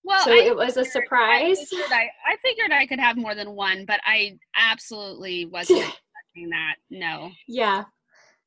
Well, 0.05 0.25
so 0.25 0.33
I 0.33 0.37
it 0.38 0.57
was 0.57 0.76
a 0.76 0.85
surprise. 0.85 1.59
I 1.61 1.64
figured 1.64 1.93
I, 1.93 2.11
I 2.26 2.37
figured 2.43 2.73
I 2.73 2.87
could 2.87 3.00
have 3.00 3.17
more 3.17 3.35
than 3.35 3.52
one, 3.52 3.85
but 3.87 4.00
I 4.05 4.38
absolutely 4.57 5.45
wasn't 5.52 5.78
expecting 5.81 6.50
that. 6.50 6.75
No, 6.90 7.31
Yeah, 7.47 7.85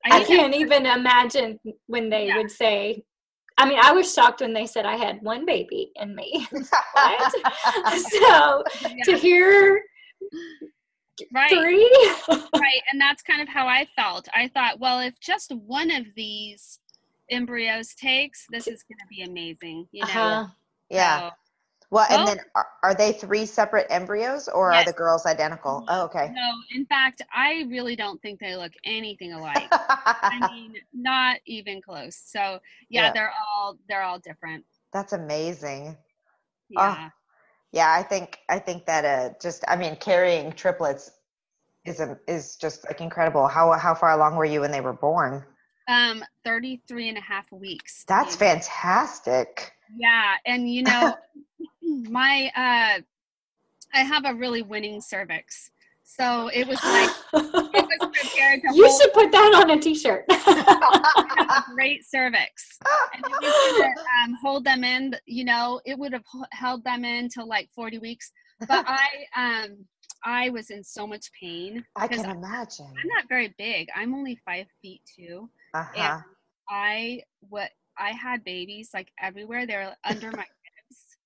I, 0.06 0.18
I 0.22 0.24
can't 0.24 0.56
even 0.56 0.86
imagine 0.86 1.60
when 1.88 2.10
they 2.10 2.28
Yeah. 2.28 2.38
would 2.38 2.52
say. 2.52 3.04
I 3.58 3.68
mean, 3.68 3.80
I 3.80 3.92
was 3.92 4.12
shocked 4.12 4.42
when 4.42 4.54
they 4.54 4.66
said 4.66 4.86
I 4.86 4.96
had 4.96 5.22
one 5.22 5.46
baby 5.46 5.92
in 5.96 6.16
me. 6.16 6.48
So 7.98 8.64
yeah, 8.82 9.04
to 9.06 9.18
hear 9.18 9.82
right. 11.34 11.50
three, 11.50 12.12
right 12.56 12.82
and 12.92 13.00
that's 13.00 13.22
kind 13.22 13.42
of 13.42 13.48
how 13.48 13.68
i 13.68 13.86
felt 13.96 14.28
i 14.34 14.48
thought 14.48 14.80
well 14.80 15.00
if 15.00 15.20
just 15.20 15.52
one 15.66 15.92
of 15.92 16.06
these 16.16 16.80
embryos 17.30 17.94
takes 17.96 18.46
this 18.52 18.68
is 18.68 18.84
going 18.84 18.98
to 19.00 19.08
be 19.10 19.24
amazing 19.24 19.88
you 19.92 20.02
know 20.06 20.12
uh-huh. 20.12 20.48
Yeah. 20.92 21.30
So, 21.30 21.36
Well, 21.90 22.06
and 22.10 22.24
Well- 22.24 22.36
then 22.36 22.40
are, 22.56 22.68
are 22.84 22.94
they 22.96 23.12
three 23.14 23.46
separate 23.46 23.88
embryos 23.90 24.48
or 24.48 24.72
are 24.72 24.84
the 24.86 24.94
girls 24.94 25.26
identical? 25.26 25.84
Oh, 25.88 26.04
okay. 26.06 26.30
no 26.32 26.52
in 26.72 26.86
fact 26.86 27.22
i 27.34 27.66
really 27.70 27.96
don't 27.96 28.22
think 28.22 28.40
they 28.40 28.56
look 28.56 28.72
anything 28.86 29.34
alike 29.34 29.68
i 29.72 30.40
mean 30.52 30.76
not 30.94 31.38
even 31.46 31.82
close 31.82 32.16
so 32.16 32.60
yeah, 32.90 33.08
Yeah. 33.08 33.12
they're 33.14 33.34
all 33.58 33.78
they're 33.90 34.04
all 34.04 34.20
different 34.20 34.64
That's 34.94 35.14
amazing. 35.14 35.98
yeah 36.70 37.10
Yeah, 37.74 37.92
I 37.92 38.04
think 38.04 38.40
I 38.50 38.60
think 38.60 38.86
that 38.86 39.04
uh 39.06 39.34
just 39.42 39.64
I 39.68 39.76
mean 39.78 39.96
carrying 39.96 40.52
triplets 40.52 41.12
is 41.86 42.00
a, 42.00 42.20
is 42.28 42.58
just 42.58 42.86
like 42.86 43.02
incredible. 43.02 43.48
How 43.48 43.72
how 43.74 43.96
far 43.96 44.12
along 44.12 44.36
were 44.36 44.46
you 44.46 44.62
when 44.62 44.72
they 44.72 44.82
were 44.82 44.94
born? 44.94 45.44
um 45.88 46.24
33 46.44 47.10
and 47.10 47.18
a 47.18 47.22
half 47.22 47.52
weeks 47.52 48.04
That's 48.08 48.36
fantastic. 48.36 49.72
Yeah 49.98 50.36
and 50.46 50.72
you 50.72 50.84
know 50.84 51.14
my 52.10 52.52
uh 52.56 53.02
i 53.94 54.00
have 54.00 54.26
a 54.26 54.34
really 54.34 54.62
winning 54.62 55.02
cervix 55.02 55.72
so 56.16 56.50
it 56.54 56.68
was 56.68 56.78
like 56.84 57.10
it 57.34 57.86
was 57.86 58.10
prepared 58.12 58.62
to 58.62 58.68
you 58.76 58.86
hold 58.86 59.02
should 59.02 59.14
put 59.14 59.32
that 59.32 59.62
on 59.64 59.70
a 59.70 59.80
t-shirt. 59.80 60.26
a 60.30 61.64
great 61.74 62.04
cervix. 62.06 62.80
And 63.16 63.24
if 63.26 63.42
you 63.42 63.76
could 63.78 64.04
um, 64.26 64.38
hold 64.42 64.66
them 64.66 64.84
in, 64.84 65.16
you 65.26 65.46
know, 65.46 65.80
it 65.86 65.98
would 65.98 66.12
have 66.12 66.24
held 66.52 66.84
them 66.84 67.06
in 67.06 67.30
till 67.30 67.48
like 67.48 67.70
40 67.74 68.00
weeks. 68.00 68.30
But 68.68 68.86
I, 68.88 69.08
um, 69.38 69.86
I 70.26 70.50
was 70.50 70.70
in 70.70 70.84
so 70.84 71.08
much 71.08 71.32
pain. 71.40 71.86
I 71.96 72.10
can 72.10 72.26
imagine. 72.26 72.88
I'm 72.88 73.08
not 73.08 73.30
very 73.30 73.56
big. 73.58 73.88
I'm 73.96 74.14
only 74.14 74.38
five 74.46 74.66
feet 74.82 75.02
two. 75.18 75.50
Uh-huh. 75.74 75.94
And 75.96 76.24
I 76.70 77.22
what 77.40 77.70
I 77.98 78.12
had 78.12 78.44
babies 78.44 78.90
like 78.94 79.12
everywhere. 79.22 79.66
They 79.66 79.76
were 79.76 79.94
under 80.04 80.32
my 80.32 80.46
ribs, 80.46 81.18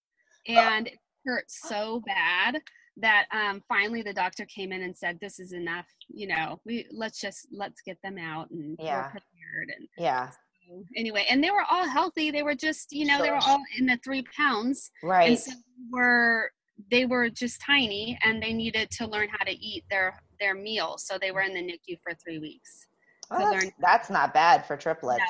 and 0.48 0.88
it 0.88 1.00
hurt 1.26 1.46
so 1.50 2.02
bad 2.06 2.62
that 2.98 3.26
um, 3.32 3.62
finally 3.68 4.02
the 4.02 4.14
doctor 4.14 4.46
came 4.46 4.72
in 4.72 4.82
and 4.84 4.96
said, 4.96 5.20
"This 5.20 5.40
is 5.40 5.54
enough. 5.54 5.88
You 6.08 6.28
know, 6.28 6.62
we 6.66 6.86
let's 6.92 7.20
just 7.20 7.48
let's 7.52 7.82
get 7.82 7.98
them 8.04 8.18
out 8.18 8.50
and 8.52 8.78
Yeah. 8.80 8.98
we're 8.98 9.04
prepared." 9.12 9.70
And 9.78 9.88
Yeah. 9.98 10.32
so, 10.32 10.84
anyway, 10.96 11.26
and 11.30 11.44
they 11.44 11.52
were 11.52 11.66
all 11.70 11.88
healthy. 11.88 12.32
They 12.32 12.44
were 12.44 12.56
just 12.56 12.92
you 12.92 13.06
know 13.06 13.22
they 13.22 13.32
were 13.32 13.38
all 13.38 13.62
in 13.78 13.86
the 13.86 13.98
three 14.04 14.24
pounds, 14.36 14.92
Right. 15.04 15.30
and 15.30 15.40
so 15.40 15.52
they 15.52 15.90
were 15.92 16.52
they 16.92 17.06
were 17.06 17.30
just 17.30 17.62
tiny 17.62 18.20
and 18.24 18.44
they 18.44 18.52
needed 18.52 18.92
to 18.92 19.08
learn 19.08 19.30
how 19.30 19.46
to 19.46 19.52
eat 19.52 19.84
their 19.90 20.22
their 20.40 20.54
meal. 20.54 20.98
So 20.98 21.18
they 21.18 21.32
were 21.32 21.42
in 21.42 21.54
the 21.54 21.62
NICU 21.62 21.98
for 22.04 22.14
three 22.16 22.40
weeks. 22.40 22.88
Oh, 23.32 23.38
to 23.40 23.44
that's, 23.46 23.64
learn- 23.64 23.74
that's 23.80 24.10
not 24.10 24.34
bad 24.34 24.66
for 24.66 24.78
triplets. 24.78 25.24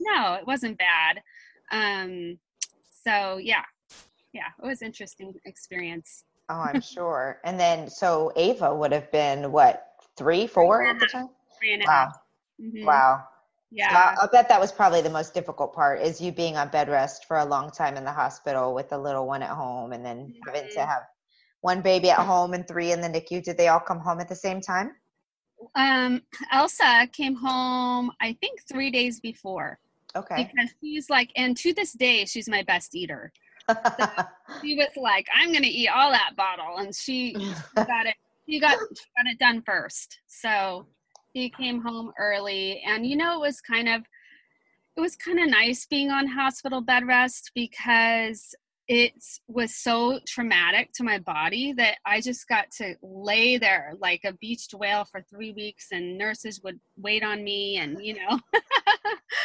No, 0.00 0.12
no, 0.14 0.34
it 0.34 0.46
wasn't 0.46 0.78
bad. 0.78 1.22
Um, 1.72 2.38
so 2.90 3.38
yeah, 3.38 3.64
yeah, 4.32 4.48
it 4.62 4.66
was 4.66 4.82
interesting 4.82 5.34
experience. 5.44 6.24
Oh, 6.48 6.60
I'm 6.60 6.80
sure. 6.80 7.40
And 7.44 7.58
then 7.58 7.88
so 7.88 8.32
Ava 8.36 8.74
would 8.74 8.92
have 8.92 9.10
been 9.12 9.52
what, 9.52 9.86
three, 10.16 10.46
four 10.46 10.84
at 10.86 10.98
the 10.98 11.06
time? 11.06 11.28
Three 11.58 11.74
and 11.74 11.82
a 11.82 11.86
Wow. 11.86 11.92
half. 11.92 12.20
Mhm. 12.60 12.84
Wow. 12.84 13.24
Yeah. 13.70 14.14
Uh, 14.18 14.24
I 14.24 14.26
bet 14.32 14.48
that 14.48 14.58
was 14.60 14.72
probably 14.72 15.00
the 15.00 15.10
most 15.10 15.32
difficult 15.32 15.72
part 15.72 16.00
is 16.02 16.20
you 16.20 16.32
being 16.32 16.56
on 16.56 16.68
bed 16.70 16.88
rest 16.88 17.26
for 17.26 17.38
a 17.38 17.44
long 17.44 17.70
time 17.70 17.96
in 17.96 18.04
the 18.04 18.12
hospital 18.12 18.74
with 18.74 18.88
the 18.88 18.98
little 18.98 19.26
one 19.28 19.42
at 19.44 19.50
home 19.50 19.92
and 19.92 20.04
then 20.04 20.34
having 20.44 20.68
to 20.70 20.76
Mhm. 20.80 20.86
have 20.86 21.02
one 21.60 21.80
baby 21.82 22.10
at 22.10 22.18
home 22.18 22.52
and 22.52 22.66
three 22.66 22.90
in 22.90 23.00
the 23.00 23.08
NICU. 23.08 23.42
Did 23.44 23.56
they 23.56 23.68
all 23.68 23.78
come 23.78 24.00
home 24.00 24.18
at 24.20 24.28
the 24.28 24.34
same 24.34 24.60
time? 24.60 24.96
Um, 25.74 26.22
Elsa 26.52 27.08
came 27.12 27.34
home, 27.34 28.10
I 28.20 28.36
think, 28.40 28.62
three 28.68 28.90
days 28.90 29.20
before 29.20 29.78
Okay. 30.16 30.50
because 30.52 30.70
she's 30.80 31.08
like, 31.10 31.30
and 31.36 31.56
to 31.58 31.72
this 31.72 31.92
day, 31.92 32.24
she's 32.24 32.48
my 32.48 32.62
best 32.62 32.94
eater. 32.94 33.32
She 34.62 34.74
was 34.74 34.88
like, 34.96 35.26
I'm 35.34 35.52
gonna 35.52 35.68
eat 35.68 35.88
all 35.88 36.10
that 36.10 36.32
bottle, 36.36 36.78
and 36.78 36.94
she 36.94 37.32
got 37.76 38.06
it. 38.06 38.14
She 38.48 38.58
got 38.60 38.76
she 38.78 39.04
got 39.16 39.26
it 39.30 39.38
done 39.38 39.62
first. 39.62 40.18
So 40.26 40.86
she 41.34 41.50
came 41.50 41.80
home 41.80 42.12
early, 42.18 42.82
and 42.84 43.06
you 43.06 43.16
know, 43.16 43.36
it 43.36 43.40
was 43.40 43.60
kind 43.60 43.88
of 43.88 44.02
it 44.96 45.00
was 45.00 45.14
kind 45.16 45.38
of 45.38 45.48
nice 45.48 45.86
being 45.86 46.10
on 46.10 46.26
hospital 46.26 46.80
bed 46.80 47.06
rest 47.06 47.52
because 47.54 48.54
it 48.90 49.12
was 49.46 49.76
so 49.76 50.18
traumatic 50.26 50.90
to 50.94 51.04
my 51.04 51.20
body 51.20 51.72
that 51.74 51.98
I 52.04 52.20
just 52.20 52.48
got 52.48 52.72
to 52.78 52.96
lay 53.04 53.56
there 53.56 53.94
like 54.00 54.22
a 54.24 54.32
beached 54.32 54.74
whale 54.74 55.04
for 55.04 55.22
three 55.22 55.52
weeks, 55.52 55.92
and 55.92 56.18
nurses 56.18 56.60
would 56.64 56.80
wait 56.96 57.22
on 57.22 57.44
me, 57.44 57.76
and 57.76 58.04
you 58.04 58.14
know, 58.14 58.40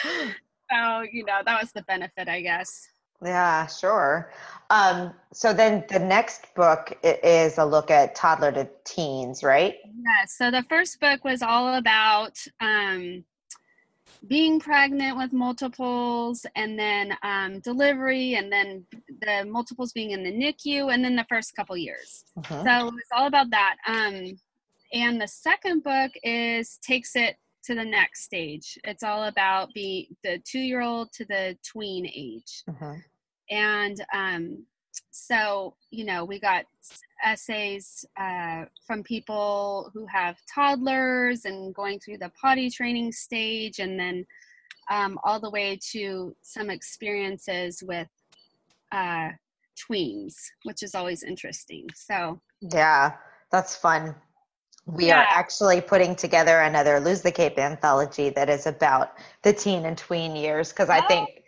so 0.72 1.02
you 1.12 1.24
know 1.25 1.42
that 1.46 1.62
was 1.62 1.72
the 1.74 1.84
benefit, 1.84 2.28
I 2.28 2.42
guess. 2.42 2.88
yeah, 3.24 3.68
sure. 3.68 4.34
Um, 4.72 5.14
so 5.32 5.54
then 5.54 5.84
the 5.90 6.00
next 6.00 6.56
book 6.56 6.98
is 7.04 7.60
a 7.60 7.66
look 7.66 7.92
at 7.92 8.16
toddler 8.16 8.52
to 8.54 8.68
teens, 8.84 9.44
right? 9.44 9.75
Yeah, 9.86 10.25
so 10.25 10.50
the 10.50 10.64
first 10.68 11.00
book 11.00 11.24
was 11.24 11.44
all 11.44 11.75
about 11.75 12.40
um, 12.60 13.24
being 14.27 14.60
pregnant 14.60 15.17
with 15.17 15.34
multiples 15.34 16.46
and 16.55 16.77
then 16.79 17.15
um, 17.24 17.60
delivery 17.60 18.36
and 18.36 18.51
then 18.51 18.86
the 19.22 19.46
multiples 19.46 19.91
being 19.94 20.12
in 20.12 20.24
the 20.24 20.32
NICU 20.32 20.94
and 20.94 21.03
then 21.03 21.15
the 21.15 21.25
first 21.29 21.55
couple 21.55 21.77
years. 21.77 22.25
Mhm. 22.38 22.63
So 22.63 22.98
it's 22.98 23.12
all 23.12 23.27
about 23.27 23.50
that. 23.51 23.75
Um, 23.88 24.39
and 24.94 25.22
the 25.22 25.27
second 25.27 25.84
book 25.84 26.12
is 26.24 26.77
takes 26.82 27.15
it 27.15 27.38
to 27.65 27.75
the 27.75 27.84
next 27.86 28.24
stage. 28.24 28.77
It's 28.84 29.03
all 29.03 29.24
about 29.24 29.74
be 29.74 30.15
the 30.24 30.39
two 30.46 30.60
year 30.60 30.82
old 30.82 31.12
to 31.13 31.25
the 31.25 31.58
tween 31.63 32.05
age 32.05 32.63
Mhm. 32.70 33.01
and 33.50 34.05
um, 34.13 34.65
so 35.12 35.75
you 35.92 36.06
know 36.06 36.25
we 36.25 36.40
got 36.40 36.66
essays 37.24 38.06
uh, 38.18 38.66
from 38.86 39.04
people 39.04 39.92
who 39.94 40.06
have 40.06 40.38
toddlers 40.54 41.46
and 41.46 41.74
going 41.74 42.00
through 42.00 42.18
the 42.18 42.32
potty 42.40 42.70
training 42.70 43.12
stage 43.12 43.80
and 43.80 44.00
then 44.00 44.25
um, 44.92 45.18
all 45.24 45.40
the 45.40 45.50
way 45.50 45.80
to 45.92 46.36
some 46.42 46.70
experiences 46.70 47.84
with 47.86 48.08
uh, 48.92 49.30
tweens 49.78 50.36
which 50.64 50.84
is 50.84 50.96
always 50.96 51.24
interesting 51.24 51.88
so 51.96 52.40
Yeah, 52.62 53.14
that's 53.52 53.75
fun. 53.75 54.16
We 54.86 55.08
Yeah. 55.08 55.20
are 55.20 55.28
actually 55.30 55.82
putting 55.82 56.16
together 56.16 56.62
another 56.62 57.00
Lose 57.00 57.22
the 57.22 57.32
Cape 57.32 57.58
anthology 57.58 58.30
that 58.30 58.50
is 58.50 58.68
about 58.68 59.18
the 59.42 59.54
teen 59.54 59.86
and 59.86 59.98
tween 59.98 60.36
years 60.36 60.70
because 60.70 60.90
I 60.90 61.02
think, 61.02 61.44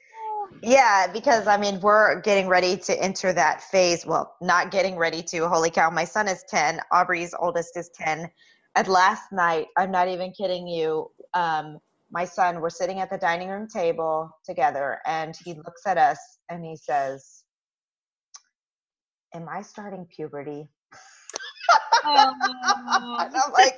yeah, 0.63 1.08
because 1.12 1.48
I 1.48 1.58
mean, 1.58 1.80
we're 1.82 2.22
getting 2.22 2.48
ready 2.48 2.77
to 2.77 3.01
enter 3.01 3.34
that 3.34 3.62
phase. 3.63 4.06
Well, 4.06 4.36
not 4.42 4.72
getting 4.72 4.98
ready 4.98 5.24
to. 5.24 5.48
Holy 5.48 5.70
cow, 5.70 5.89
my 5.89 6.06
son 6.06 6.27
is 6.27 6.44
10, 6.50 6.80
Aubrey's 6.92 7.34
oldest 7.39 7.77
is 7.77 7.89
10. 7.96 8.30
And 8.75 8.88
last 8.88 9.32
night, 9.32 9.68
I'm 9.77 9.92
not 9.92 10.08
even 10.08 10.32
kidding 10.32 10.68
you, 10.68 11.10
um, 11.34 11.80
my 12.12 12.25
son, 12.25 12.62
we're 12.62 12.70
sitting 12.70 13.00
at 13.00 13.10
the 13.10 13.18
dining 13.18 13.50
room 13.50 13.68
table 13.68 14.32
together, 14.46 15.00
and 15.06 15.36
he 15.44 15.54
looks 15.56 15.82
at 15.86 15.98
us 15.98 16.20
and 16.50 16.63
he 16.63 16.75
says, 16.75 17.44
Am 19.34 19.48
I 19.50 19.62
starting 19.62 20.08
puberty? 20.16 20.70
Oh. 22.06 22.34
I'm 23.20 23.51
like, 23.54 23.74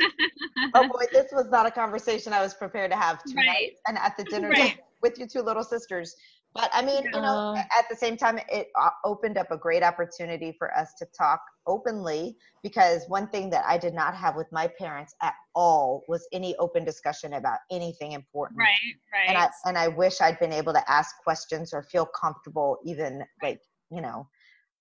oh 0.76 0.84
boy, 0.84 1.06
this 1.14 1.28
was 1.32 1.50
not 1.50 1.66
a 1.66 1.72
conversation 1.72 2.34
I 2.34 2.42
was 2.42 2.54
prepared 2.54 2.92
to 2.92 2.98
have 2.98 3.24
tonight 3.24 3.46
Right. 3.48 3.72
and 3.88 3.98
at 3.98 4.16
the 4.18 4.26
dinner 4.26 4.50
Right. 4.50 4.78
with 5.02 5.18
your 5.18 5.28
two 5.28 5.42
little 5.42 5.64
sisters. 5.64 6.16
But 6.54 6.70
I 6.74 6.84
mean, 6.84 7.04
you 7.04 7.12
know, 7.12 7.54
at 7.56 7.86
the 7.90 7.96
same 7.96 8.18
time, 8.18 8.40
it 8.50 8.68
uh, 8.80 8.90
opened 9.06 9.38
up 9.38 9.52
a 9.52 9.58
great 9.58 9.84
opportunity 9.84 10.56
for 10.58 10.76
us 10.76 10.94
to 10.98 11.06
talk 11.16 11.40
openly 11.68 12.36
because 12.64 13.04
one 13.08 13.28
thing 13.28 13.52
that 13.52 13.64
I 13.68 13.78
did 13.78 13.94
not 13.94 14.16
have 14.16 14.36
with 14.36 14.48
my 14.52 14.68
parents 14.80 15.14
at 15.22 15.36
all 15.54 16.04
was 16.08 16.28
any 16.34 16.56
open 16.58 16.84
discussion 16.84 17.34
about 17.34 17.60
anything 17.70 18.14
important. 18.14 18.60
right, 18.60 18.70
right. 19.14 19.30
And 19.30 19.38
I 19.38 19.50
and 19.66 19.78
I 19.78 19.90
wish 19.90 20.22
I'd 20.22 20.40
been 20.40 20.54
able 20.54 20.74
to 20.74 20.92
ask 20.92 21.16
questions 21.24 21.72
or 21.72 21.84
feel 21.84 22.08
comfortable 22.08 22.80
even 22.84 23.24
like, 23.44 23.62
you 23.92 24.02
know, 24.02 24.28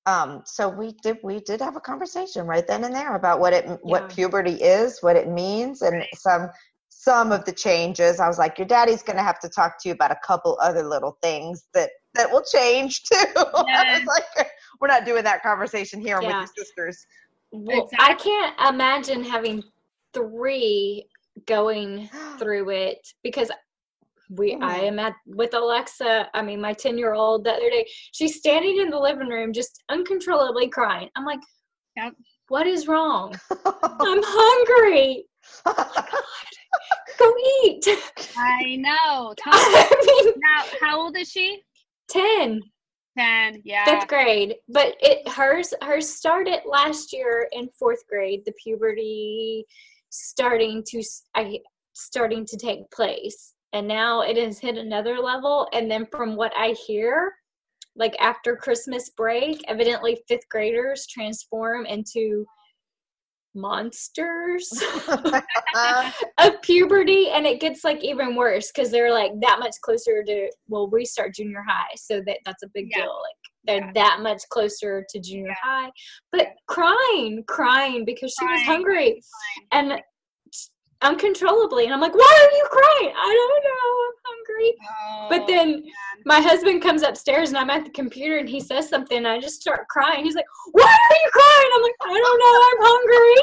um, 0.08 0.42
so 0.46 0.70
we 0.70 0.94
did 1.02 1.18
we 1.22 1.40
did 1.40 1.60
have 1.60 1.76
a 1.76 1.80
conversation 1.80 2.46
right 2.46 2.66
then 2.66 2.84
and 2.84 2.94
there 2.94 3.14
about 3.14 3.40
what 3.40 3.52
it 3.52 3.66
Yeah. 3.66 3.76
what 3.82 4.08
puberty 4.08 4.54
is, 4.54 5.02
what 5.02 5.16
it 5.16 5.28
means, 5.28 5.82
and 5.82 6.02
some 6.14 6.48
some 7.00 7.31
of 7.31 7.45
the 7.45 7.52
changes. 7.52 8.19
I 8.19 8.26
was 8.26 8.38
like, 8.38 8.59
your 8.59 8.67
daddy's 8.67 9.05
gonna 9.05 9.23
have 9.23 9.38
to 9.40 9.49
talk 9.49 9.81
to 9.81 9.88
you 9.88 9.95
about 9.95 10.11
a 10.11 10.19
couple 10.26 10.59
other 10.61 10.83
little 10.83 11.17
things 11.23 11.69
that 11.73 11.90
that 12.14 12.28
will 12.31 12.43
change 12.43 13.02
too. 13.12 13.17
I 13.37 13.64
Yes. 13.69 14.00
was 14.00 14.23
like, 14.37 14.49
we're 14.81 14.88
not 14.88 15.05
doing 15.05 15.23
that 15.23 15.43
conversation 15.43 16.00
here 16.00 16.19
with 16.19 16.31
Yeah. 16.31 16.40
your 16.40 16.49
sisters. 16.57 17.07
Well, 17.52 17.88
I 18.00 18.14
can't 18.14 18.55
imagine 18.75 19.23
having 19.23 19.62
three 20.12 21.09
going 21.47 22.11
through 22.40 22.71
it 22.71 22.99
because 23.23 23.52
we 24.31 24.55
I 24.55 24.81
Mhm. 24.81 24.88
am 24.88 24.99
at 24.99 25.14
with 25.26 25.55
Alexa, 25.55 26.28
I 26.35 26.43
mean 26.43 26.61
my 26.61 26.73
10 26.73 26.99
year 26.99 27.14
old 27.14 27.45
the 27.45 27.52
other 27.52 27.71
day, 27.71 27.88
she's 28.11 28.38
standing 28.38 28.78
in 28.81 28.90
the 28.90 28.99
living 28.99 29.28
room 29.28 29.52
just 29.52 29.85
uncontrollably 29.88 30.69
crying. 30.69 31.09
I'm 31.17 31.25
like, 31.25 31.40
Yep. 31.97 32.14
what 32.49 32.67
is 32.67 32.88
wrong? 32.88 33.38
I'm 34.00 34.21
hungry. 34.25 35.26
Go 37.18 37.32
eat. 37.64 37.87
I 38.37 38.76
know. 38.76 39.34
I 39.46 40.22
mean 40.25 40.34
now, 40.37 40.64
how 40.80 41.00
old 41.00 41.16
is 41.16 41.30
she? 41.30 41.62
10, 42.10 42.62
Ten. 43.16 43.60
Yeah. 43.64 43.84
fifth 43.84 44.08
grade. 44.08 44.56
But 44.68 44.94
it 45.00 45.28
hers 45.28 45.75
hers 45.82 46.08
started 46.08 46.60
last 46.66 47.12
year 47.12 47.48
in 47.52 47.68
fourth 47.78 48.06
grade, 48.08 48.42
the 48.46 48.52
puberty 48.62 49.64
starting 50.10 50.82
to 50.88 51.02
I 51.34 51.60
starting 51.94 52.46
to 52.46 52.56
take 52.56 52.90
place. 52.90 53.54
And 53.72 53.87
now 53.87 54.22
it 54.22 54.37
has 54.37 54.58
hit 54.58 54.78
another 54.78 55.18
level. 55.18 55.68
And 55.72 55.90
then 55.90 56.06
from 56.10 56.37
what 56.37 56.52
I 56.56 56.75
hear, 56.87 57.32
like 57.96 58.16
after 58.20 58.56
Christmas 58.56 59.10
break, 59.10 59.62
evidently 59.68 60.22
fifth 60.28 60.48
graders 60.48 61.06
transform 61.06 61.84
into 61.84 62.46
monsters 63.55 64.71
of 66.38 66.62
puberty 66.62 67.31
and 67.31 67.47
it 67.47 67.61
gets 67.61 67.85
like 67.85 68.02
even 68.05 68.35
worse 68.37 68.71
because 68.73 68.90
they're 68.90 69.12
like 69.12 69.33
that 69.40 69.59
much 69.59 69.75
closer 69.83 70.23
to 70.23 70.50
well 70.69 70.88
we 70.90 71.05
start 71.05 71.35
junior 71.35 71.64
high 71.67 71.87
so 71.97 72.21
that 72.26 72.38
that's 72.45 72.62
a 72.62 72.69
big 72.75 72.88
Yeah. 72.90 73.02
deal 73.02 73.07
like 73.23 73.37
they're 73.64 73.87
Yeah. 73.87 73.93
that 73.95 74.21
much 74.23 74.43
closer 74.50 75.05
to 75.09 75.21
junior 75.21 75.49
Yeah. 75.49 75.55
high 75.62 75.90
but 76.33 76.49
crying 76.67 77.43
crying 77.47 78.05
because 78.05 78.35
she 78.38 78.45
was 78.47 78.62
Crying, 78.62 78.67
hungry 78.67 79.23
and 79.73 80.00
uncontrollably 81.02 81.85
and 81.85 81.95
i'm 81.95 82.00
like 82.00 82.14
why 82.14 82.49
are 82.50 82.57
you 82.57 82.67
crying 82.71 83.14
i 83.17 83.33
don't 83.35 83.64
know 83.64 83.88
i'm 84.07 84.14
hungry 84.26 84.75
but 85.28 85.43
Oh, 85.43 85.47
then 85.47 85.71
man. 85.73 85.83
my 86.25 86.40
husband 86.40 86.83
comes 86.83 87.02
upstairs 87.02 87.50
and 87.50 87.59
I'm 87.59 87.71
at 87.71 87.85
the 87.85 87.90
computer 87.90 88.38
and 88.38 88.49
he 88.49 88.61
says 88.61 88.88
something 88.88 89.19
and 89.19 89.28
I 89.28 89.38
just 89.40 89.61
start 89.61 89.87
crying. 89.88 90.25
He's 90.25 90.34
like, 90.34 90.47
Why 90.73 90.84
are 90.84 91.17
you 91.23 91.30
crying? 91.32 91.71
I'm 91.76 91.82
like, 91.82 91.95
I 92.02 92.19
don't 92.19 92.39
know, 92.43 92.56
I'm 92.69 92.80
hungry. 92.89 93.37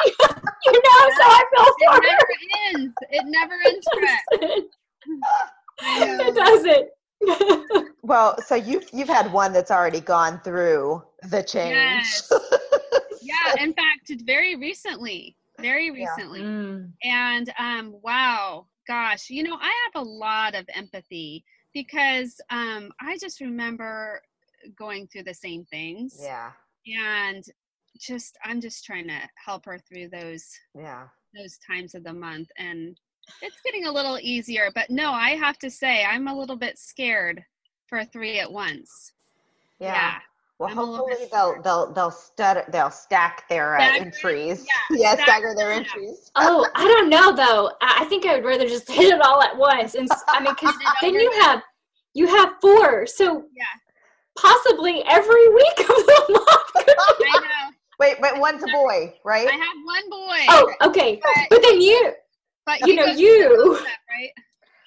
you 0.66 0.74
know, 0.74 1.04
so 1.18 1.24
I 1.24 1.44
it 1.52 1.74
feel 1.80 1.94
never 2.02 2.28
ends. 2.74 2.96
It 3.12 3.26
never 3.28 3.54
ends. 3.66 3.86
Brett. 3.94 4.24
for 4.30 4.48
her. 5.86 6.28
it 6.28 6.36
doesn't. 6.36 7.88
well, 8.04 8.42
so 8.42 8.56
you've 8.56 8.88
you've 8.92 9.08
had 9.10 9.32
one 9.32 9.54
that's 9.54 9.72
already 9.72 10.02
gone 10.02 10.40
through 10.44 11.04
the 11.30 11.44
change. 11.44 11.76
Yes. 11.76 12.32
Yeah. 13.22 13.64
In 13.64 13.74
fact, 13.74 14.12
very 14.26 14.56
recently. 14.56 15.36
Very 15.66 15.88
Yeah. 15.88 15.94
recently. 16.06 16.42
Mm, 16.42 16.92
And 17.04 17.54
um, 17.58 18.00
wow, 18.04 18.68
gosh, 18.88 19.30
you 19.32 19.42
know, 19.44 19.58
I 19.60 19.74
have 19.86 19.96
a 20.04 20.08
lot 20.08 20.54
of 20.56 20.66
empathy 20.74 21.44
because 21.74 22.40
um, 22.52 22.92
I 23.02 23.18
just 23.18 23.42
remember 23.42 24.22
going 24.78 25.08
through 25.08 25.24
the 25.24 25.34
same 25.34 25.66
things. 25.66 26.18
yeah. 26.22 26.52
And 26.88 27.44
just 28.00 28.38
I'm 28.44 28.60
just 28.62 28.84
trying 28.86 29.08
to 29.08 29.20
help 29.44 29.66
her 29.66 29.80
through 29.80 30.10
those 30.10 30.46
Yeah. 30.78 31.08
those 31.36 31.58
times 31.70 31.96
of 31.96 32.04
the 32.04 32.14
month 32.14 32.50
and 32.58 33.00
it's 33.42 33.60
getting 33.66 33.86
a 33.88 33.92
little 33.92 34.20
easier, 34.22 34.70
but 34.76 34.90
no, 34.92 35.12
I 35.12 35.32
have 35.32 35.58
to 35.60 35.70
say 35.72 36.06
I'm 36.06 36.28
a 36.28 36.38
little 36.38 36.58
bit 36.58 36.78
scared 36.78 37.44
for 37.88 38.06
three 38.06 38.38
at 38.40 38.52
once. 38.52 39.14
Yeah. 39.80 39.94
Yeah. 39.96 40.20
Well, 40.58 40.70
I'm 40.70 40.78
a 40.78 40.84
little 40.84 41.08
hopefully 41.08 41.28
they'll 41.32 41.62
they'll 41.62 41.92
they'll 41.94 42.12
stutter 42.12 42.64
they'll 42.72 42.90
stack 42.92 43.48
their 43.50 43.76
uh, 43.76 43.80
Stagger, 43.82 44.06
entries. 44.06 44.66
yeah, 44.90 44.98
yeah, 44.98 45.14
stagger 45.16 45.24
stagger 45.52 45.56
their 45.56 45.70
them. 45.70 45.80
entries. 45.80 46.32
oh, 46.36 46.66
I 46.76 46.88
don't 46.88 47.10
know 47.10 47.36
though. 47.36 47.72
I 47.82 47.98
I 48.02 48.06
think 48.06 48.26
I 48.26 48.36
would 48.36 48.46
rather 48.46 48.68
just 48.68 48.90
hit 48.92 49.14
it 49.14 49.20
all 49.22 49.42
at 49.42 49.58
once. 49.58 49.96
And 49.96 50.08
I 50.30 50.42
mean, 50.42 50.54
because 50.54 50.74
then 51.02 51.14
you 51.14 51.30
with. 51.30 51.42
have 51.44 51.62
you 52.14 52.28
have 52.28 52.54
four, 52.62 53.06
so 53.06 53.44
Yeah. 53.54 53.66
possibly 54.38 55.04
every 55.08 55.50
week 55.54 55.80
of 55.80 55.88
the 55.88 56.26
month. 56.30 56.86
could 56.86 56.96
I 56.98 57.40
know. 57.42 57.72
Wait, 58.00 58.16
but 58.22 58.40
one's 58.40 58.64
a 58.64 58.68
boy, 58.68 59.14
right? 59.26 59.48
I 59.48 59.52
have 59.52 59.78
one 59.86 60.10
boy. 60.10 60.46
oh, 60.50 60.74
okay, 60.90 61.20
But- 61.22 61.48
but 61.50 61.62
then 61.64 61.82
you, 61.82 62.14
but 62.66 62.80
you 62.88 62.96
know, 62.96 63.06
you. 63.06 63.48
through 63.56 63.74
the 63.74 63.80
step, 63.82 63.98
right? 64.10 64.30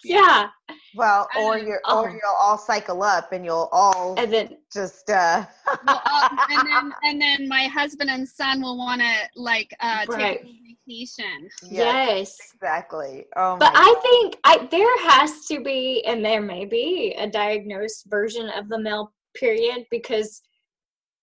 yeah, 0.05 0.49
well, 0.95 1.29
or 1.39 1.59
know. 1.59 1.65
you're 1.65 1.81
Oh. 1.87 2.03
or 2.03 2.11
you'll 2.11 2.37
all 2.41 2.59
cycle 2.59 3.03
up 3.03 3.33
and 3.33 3.45
you'll 3.45 3.69
all 3.73 4.15
and 4.19 4.33
then 4.33 4.59
just 4.73 5.09
uh 5.11 5.45
Well, 5.87 6.03
uh, 6.05 6.29
and 6.51 6.69
then 6.69 6.93
and 7.03 7.21
then 7.21 7.49
my 7.49 7.65
husband 7.65 8.11
and 8.11 8.29
son 8.29 8.61
will 8.63 8.77
want 8.79 9.01
to 9.01 9.15
like 9.37 9.75
uh 9.81 10.07
Right. 10.09 10.41
take 10.41 10.53
vacation. 10.89 11.49
yes. 11.71 12.37
exactly. 12.55 13.27
Oh 13.37 13.57
But 13.59 13.73
I 13.75 13.95
think 14.03 14.37
I 14.45 14.67
there 14.71 15.11
has 15.11 15.45
to 15.47 15.61
be, 15.61 16.05
and 16.07 16.25
there 16.25 16.41
may 16.41 16.65
be 16.65 17.15
a 17.19 17.29
diagnosed 17.29 18.07
version 18.09 18.49
of 18.51 18.69
the 18.69 18.79
male 18.79 19.13
period 19.35 19.85
because 19.91 20.43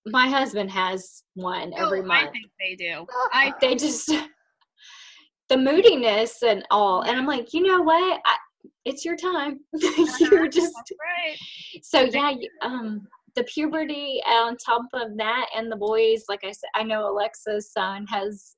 my 0.06 0.28
husband 0.28 0.70
has 0.72 1.24
one 1.34 1.74
every 1.76 2.02
oh, 2.02 2.12
I 2.12 2.28
think 2.28 2.52
they 2.60 2.76
do. 2.76 3.06
I 3.34 3.54
They 3.60 3.76
just 3.76 4.08
the 5.50 5.58
moodiness 5.58 6.44
and 6.44 6.66
all, 6.72 7.02
and 7.02 7.18
I'm 7.18 7.26
like, 7.26 7.54
you 7.54 7.62
know 7.64 7.82
what? 7.82 8.22
I, 8.26 8.36
it's 8.86 9.04
your 9.04 9.16
time. 9.16 9.60
You're 10.20 10.48
just 10.48 10.74
right. 11.00 11.38
so 11.84 12.02
yeah. 12.02 12.34
Um, 12.62 13.08
the 13.36 13.44
puberty 13.44 14.22
on 14.28 14.56
top 14.58 14.84
of 14.94 15.18
that, 15.18 15.48
and 15.56 15.72
the 15.72 15.76
boys. 15.76 16.24
Like 16.30 16.44
I 16.44 16.52
said, 16.52 16.70
I 16.76 16.84
know 16.84 17.10
Alexa's 17.12 17.72
son 17.72 18.06
has. 18.08 18.56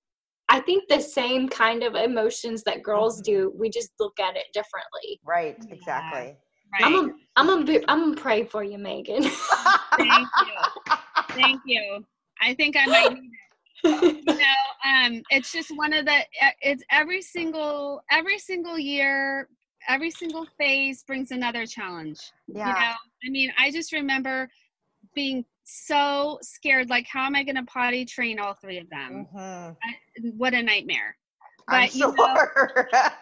I 0.50 0.60
think 0.62 0.88
the 0.88 1.02
same 1.02 1.50
kind 1.50 1.84
of 1.84 1.96
emotions 1.96 2.64
that 2.64 2.82
girls 2.84 3.20
do. 3.22 3.52
We 3.58 3.70
just 3.70 3.90
look 4.00 4.18
at 4.20 4.36
it 4.38 4.46
differently. 4.54 5.20
right, 5.26 5.58
Yeah. 5.68 5.74
exactly. 5.76 6.38
Right. 6.74 6.84
I'm 6.84 6.94
gonna. 6.94 7.14
I'm 7.38 7.48
gonna. 7.48 7.80
I'm 7.88 8.00
gonna 8.10 8.22
pray 8.22 8.44
for 8.44 8.64
you, 8.64 8.78
Meghan. 8.78 9.24
Thank 9.98 10.28
you. 10.46 10.96
Thank 11.32 11.62
you. 11.66 12.06
I 12.42 12.54
think 12.54 12.76
I 12.78 12.86
might 12.86 13.14
need 13.14 13.32
it. 13.84 14.26
You 14.28 14.36
know, 14.36 14.44
um, 14.86 15.22
it's 15.30 15.52
just 15.52 15.70
one 15.76 15.94
of 15.94 16.06
the. 16.06 16.18
It's 16.62 16.84
every 16.92 17.22
single 17.22 18.02
every 18.12 18.38
single 18.38 18.78
year, 18.78 19.48
every 19.88 20.12
single 20.12 20.46
phase 20.58 21.04
brings 21.04 21.32
another 21.32 21.66
challenge. 21.66 22.20
yeah. 22.48 22.68
You 22.68 22.74
know, 22.74 22.96
I 23.26 23.30
mean, 23.30 23.52
I 23.58 23.72
just 23.72 23.92
remember 23.94 24.50
being 25.16 25.46
so 25.64 26.38
scared. 26.42 26.90
Like, 26.90 27.08
how 27.12 27.26
am 27.26 27.36
I 27.36 27.44
going 27.44 27.56
to 27.56 27.64
potty 27.64 28.06
train 28.06 28.40
all 28.40 28.54
three 28.56 28.78
of 28.80 28.90
them? 28.90 29.28
Mhm. 29.34 29.76
What 30.36 30.54
a 30.54 30.62
nightmare. 30.64 31.18
I'm 31.68 31.86
But, 31.88 31.96
you 31.96 32.14
know, 32.16 32.48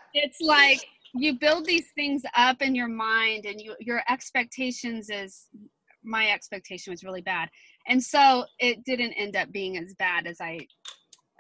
it's 0.14 0.40
like 0.42 0.80
you 1.14 1.38
build 1.40 1.66
these 1.66 1.88
things 1.96 2.24
up 2.36 2.62
in 2.62 2.76
your 2.76 2.88
mind 2.88 3.46
and 3.46 3.60
you 3.62 3.76
your 3.80 4.02
expectations 4.10 5.10
is 5.10 5.48
my 6.04 6.30
expectation 6.30 6.92
was 6.92 7.04
really 7.04 7.22
bad 7.22 7.50
and 7.88 8.04
so 8.04 8.46
it 8.60 8.84
didn't 8.84 9.14
end 9.14 9.36
up 9.36 9.52
being 9.52 9.78
as 9.78 9.96
bad 9.98 10.28
as 10.28 10.40
i 10.42 10.60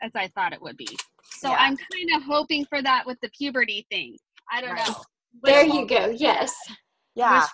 as 0.02 0.12
i 0.16 0.28
thought 0.30 0.54
it 0.54 0.62
would 0.62 0.78
be 0.78 0.88
so 1.26 1.50
Yeah. 1.52 1.58
i'm 1.60 1.76
kind 1.78 2.10
of 2.16 2.24
hoping 2.24 2.66
for 2.66 2.82
that 2.82 3.06
with 3.06 3.20
the 3.22 3.30
puberty 3.38 3.86
thing 3.92 4.18
i 4.52 4.62
don't 4.62 4.72
Right. 4.72 4.88
know 4.88 4.96
there 5.44 5.66
you 5.66 5.88
go. 5.88 6.08
Yes. 6.08 6.54
yeah. 7.16 7.46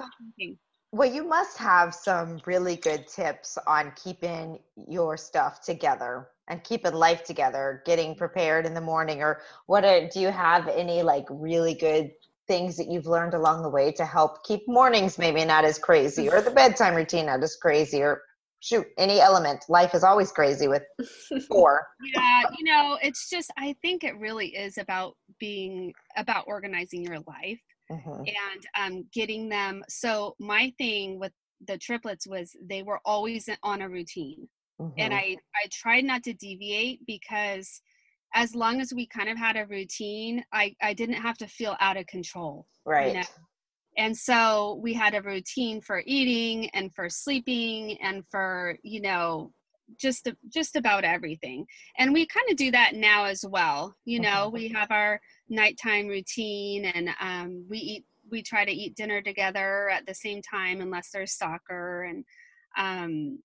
Well, 0.94 1.12
you 1.12 1.24
must 1.24 1.58
have 1.58 1.94
some 1.94 2.41
really 2.46 2.76
good 2.76 3.08
tips 3.08 3.58
on 3.65 3.94
keeping 3.96 4.60
your 4.89 5.15
stuff 5.15 5.62
together 5.62 6.28
and 6.50 6.62
keeping 6.63 6.94
life 6.94 7.24
together, 7.24 7.82
getting 7.86 8.13
prepared 8.13 8.65
in 8.65 8.74
the 8.74 8.82
morning, 8.82 9.22
or 9.22 9.41
what 9.67 9.86
are, 9.86 10.10
do 10.10 10.20
you 10.20 10.30
have 10.30 10.67
any 10.67 11.02
like 11.02 11.26
really 11.30 11.74
good 11.74 12.12
things 12.48 12.76
that 12.76 12.91
you've 12.91 13.06
learned 13.06 13.34
along 13.34 13.63
the 13.63 13.70
way 13.70 13.94
to 13.94 14.06
help 14.06 14.44
keep 14.44 14.67
mornings 14.67 15.17
maybe 15.17 15.46
not 15.46 15.63
as 15.63 15.80
crazy 15.80 16.30
or 16.30 16.41
the 16.41 16.52
bedtime 16.52 16.96
routine 16.96 17.28
not 17.28 17.41
as 17.41 17.56
crazy 17.56 18.02
or 18.02 18.24
shoot 18.60 18.86
any 18.98 19.22
element 19.22 19.63
life 19.70 19.96
is 19.96 20.04
always 20.04 20.32
crazy 20.34 20.67
with 20.67 20.84
four 21.48 21.88
yeah 22.13 22.41
you 22.58 22.65
know 22.65 22.98
it's 23.02 23.30
just 23.30 23.52
i 23.58 23.74
think 23.82 24.04
it 24.04 24.17
really 24.17 24.48
is 24.48 24.78
about 24.78 25.15
being 25.39 25.94
about 26.17 26.44
organizing 26.46 27.04
your 27.04 27.20
life 27.20 27.62
Mhm. 27.92 28.26
and 28.28 28.66
um, 28.78 29.06
getting 29.14 29.50
them 29.50 29.84
so 29.90 30.36
my 30.40 30.74
thing 30.78 31.20
with 31.20 31.34
the 31.68 31.78
triplets 31.78 32.28
was 32.28 32.56
they 32.64 32.84
were 32.84 33.00
always 33.06 33.50
on 33.64 33.82
a 33.82 33.90
routine 33.90 34.48
and 34.98 35.14
Mhm. 35.14 35.18
i 35.18 35.38
i 35.56 35.68
tried 35.72 36.06
not 36.06 36.24
to 36.24 36.34
deviate 36.34 37.06
because 37.06 37.82
as 38.34 38.56
long 38.56 38.80
as 38.82 38.94
we 38.94 39.06
kind 39.08 39.30
of 39.30 39.38
had 39.38 39.58
a 39.58 39.66
routine 39.68 40.44
i 40.54 40.76
i 40.82 40.94
didn't 40.94 41.16
have 41.16 41.38
to 41.38 41.48
feel 41.48 41.76
out 41.80 41.98
of 41.98 42.06
control 42.08 42.68
right 42.86 43.14
know, 43.16 43.24
and 43.98 44.16
so 44.18 44.80
we 44.82 44.94
had 44.94 45.14
a 45.16 45.22
routine 45.22 45.82
for 45.82 46.04
eating 46.06 46.70
and 46.72 46.94
for 46.96 47.10
sleeping 47.10 47.98
and 48.02 48.26
for 48.28 48.78
you 48.84 49.02
know 49.02 49.52
just 50.00 50.28
just 50.50 50.76
about 50.76 51.04
everything. 51.04 51.66
And 51.98 52.14
we 52.14 52.26
kind 52.26 52.50
of 52.50 52.58
do 52.58 52.72
that 52.72 52.96
now 52.96 53.26
as 53.26 53.46
well. 53.48 53.96
You 54.06 54.20
know 54.20 54.50
we 54.50 54.70
have 54.70 54.92
our 54.92 55.20
nighttime 55.50 56.08
routine 56.08 56.86
and 56.86 57.10
um, 57.20 57.66
we 57.70 57.78
eat 57.78 58.06
we 58.30 58.42
try 58.42 58.64
to 58.64 58.72
eat 58.72 58.96
dinner 58.96 59.22
together 59.22 59.90
at 59.90 60.06
the 60.06 60.14
same 60.14 60.42
time 60.42 60.82
unless 60.82 61.10
there's 61.12 61.34
soccer 61.34 62.04
and 62.04 62.24
um, 62.78 63.40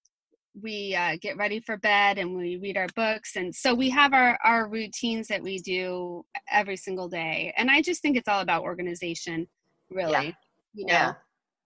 we 0.61 0.95
uh, 0.95 1.17
get 1.21 1.37
ready 1.37 1.61
for 1.61 1.77
bed 1.77 2.19
and 2.19 2.35
we 2.35 2.57
read 2.57 2.77
our 2.77 2.87
books. 2.95 3.37
And 3.37 3.55
so 3.55 3.75
we 3.75 3.91
have 3.91 4.13
our 4.13 4.39
our 4.45 4.69
routines 4.69 5.29
that 5.29 5.43
we 5.43 5.59
do 5.59 6.25
every 6.51 6.77
single 6.77 7.09
day. 7.09 7.53
And 7.57 7.71
i 7.71 7.83
just 7.83 8.03
think 8.03 8.17
it's 8.17 8.29
all 8.29 8.41
about 8.41 8.63
organization 8.63 9.47
really 9.91 10.37
you 10.75 10.87
know. 10.87 10.93
Yeah 10.93 11.13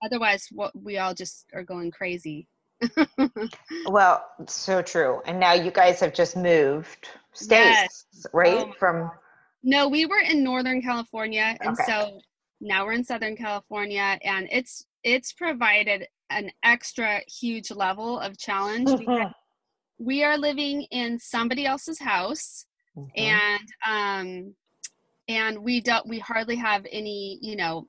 otherwise 0.03 0.49
what 0.53 0.73
we 0.75 0.99
all 0.99 1.15
just 1.15 1.47
are 1.55 1.63
going 1.63 1.91
crazy 1.91 2.47
well 3.87 4.25
so 4.47 4.83
true 4.83 5.21
and 5.27 5.39
now 5.39 5.53
you 5.53 5.71
guys 5.71 6.01
have 6.01 6.13
just 6.15 6.37
moved 6.37 7.09
states 7.33 8.27
right 8.33 8.67
Oh 8.69 8.73
from 8.79 9.11
no 9.63 9.89
we 9.89 10.07
were 10.07 10.19
in 10.21 10.43
northern 10.43 10.83
california 10.83 11.57
and 11.61 11.73
Okay. 11.73 11.85
so 11.87 12.21
now 12.61 12.85
we're 12.85 12.93
in 12.93 13.05
southern 13.05 13.37
california 13.37 14.19
and 14.25 14.49
it's 14.51 14.87
it's 15.03 15.33
provided 15.33 16.07
an 16.31 16.51
extra 16.63 17.21
huge 17.27 17.71
level 17.71 18.19
of 18.21 18.39
challenge 18.39 18.89
because 18.99 19.27
we 19.99 20.25
are 20.25 20.39
living 20.39 20.83
in 20.91 21.19
somebody 21.19 21.67
else's 21.67 21.99
house 22.01 22.67
Mhm. 22.97 23.11
and 23.17 23.69
um 23.87 24.55
and 25.29 25.59
we 25.59 25.81
don't 25.81 26.09
we 26.09 26.19
hardly 26.19 26.57
have 26.57 26.85
any 26.91 27.39
you 27.41 27.57
know 27.57 27.87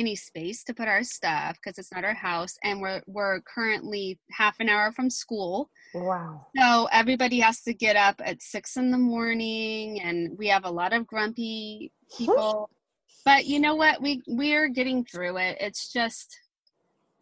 any 0.00 0.16
space 0.16 0.64
to 0.64 0.74
put 0.74 0.88
our 0.88 1.04
stuff 1.04 1.56
because 1.56 1.78
it's 1.78 1.92
not 1.92 2.04
our 2.04 2.14
house 2.14 2.56
and 2.64 2.80
we're 2.80 3.02
we're 3.06 3.40
currently 3.42 4.18
half 4.32 4.56
an 4.58 4.68
hour 4.68 4.90
from 4.90 5.10
school. 5.10 5.70
Wow. 5.94 6.46
So 6.56 6.88
everybody 6.90 7.38
has 7.40 7.60
to 7.62 7.74
get 7.74 7.96
up 7.96 8.20
at 8.24 8.42
six 8.42 8.76
in 8.76 8.90
the 8.90 8.98
morning 8.98 10.00
and 10.00 10.36
we 10.38 10.48
have 10.48 10.64
a 10.64 10.70
lot 10.70 10.92
of 10.92 11.06
grumpy 11.06 11.92
people. 12.16 12.68
But 13.22 13.44
you 13.44 13.60
know 13.60 13.74
what? 13.74 14.00
We 14.00 14.22
we're 14.26 14.68
getting 14.68 15.04
through 15.04 15.36
it. 15.36 15.58
It's 15.60 15.92
just 15.92 16.34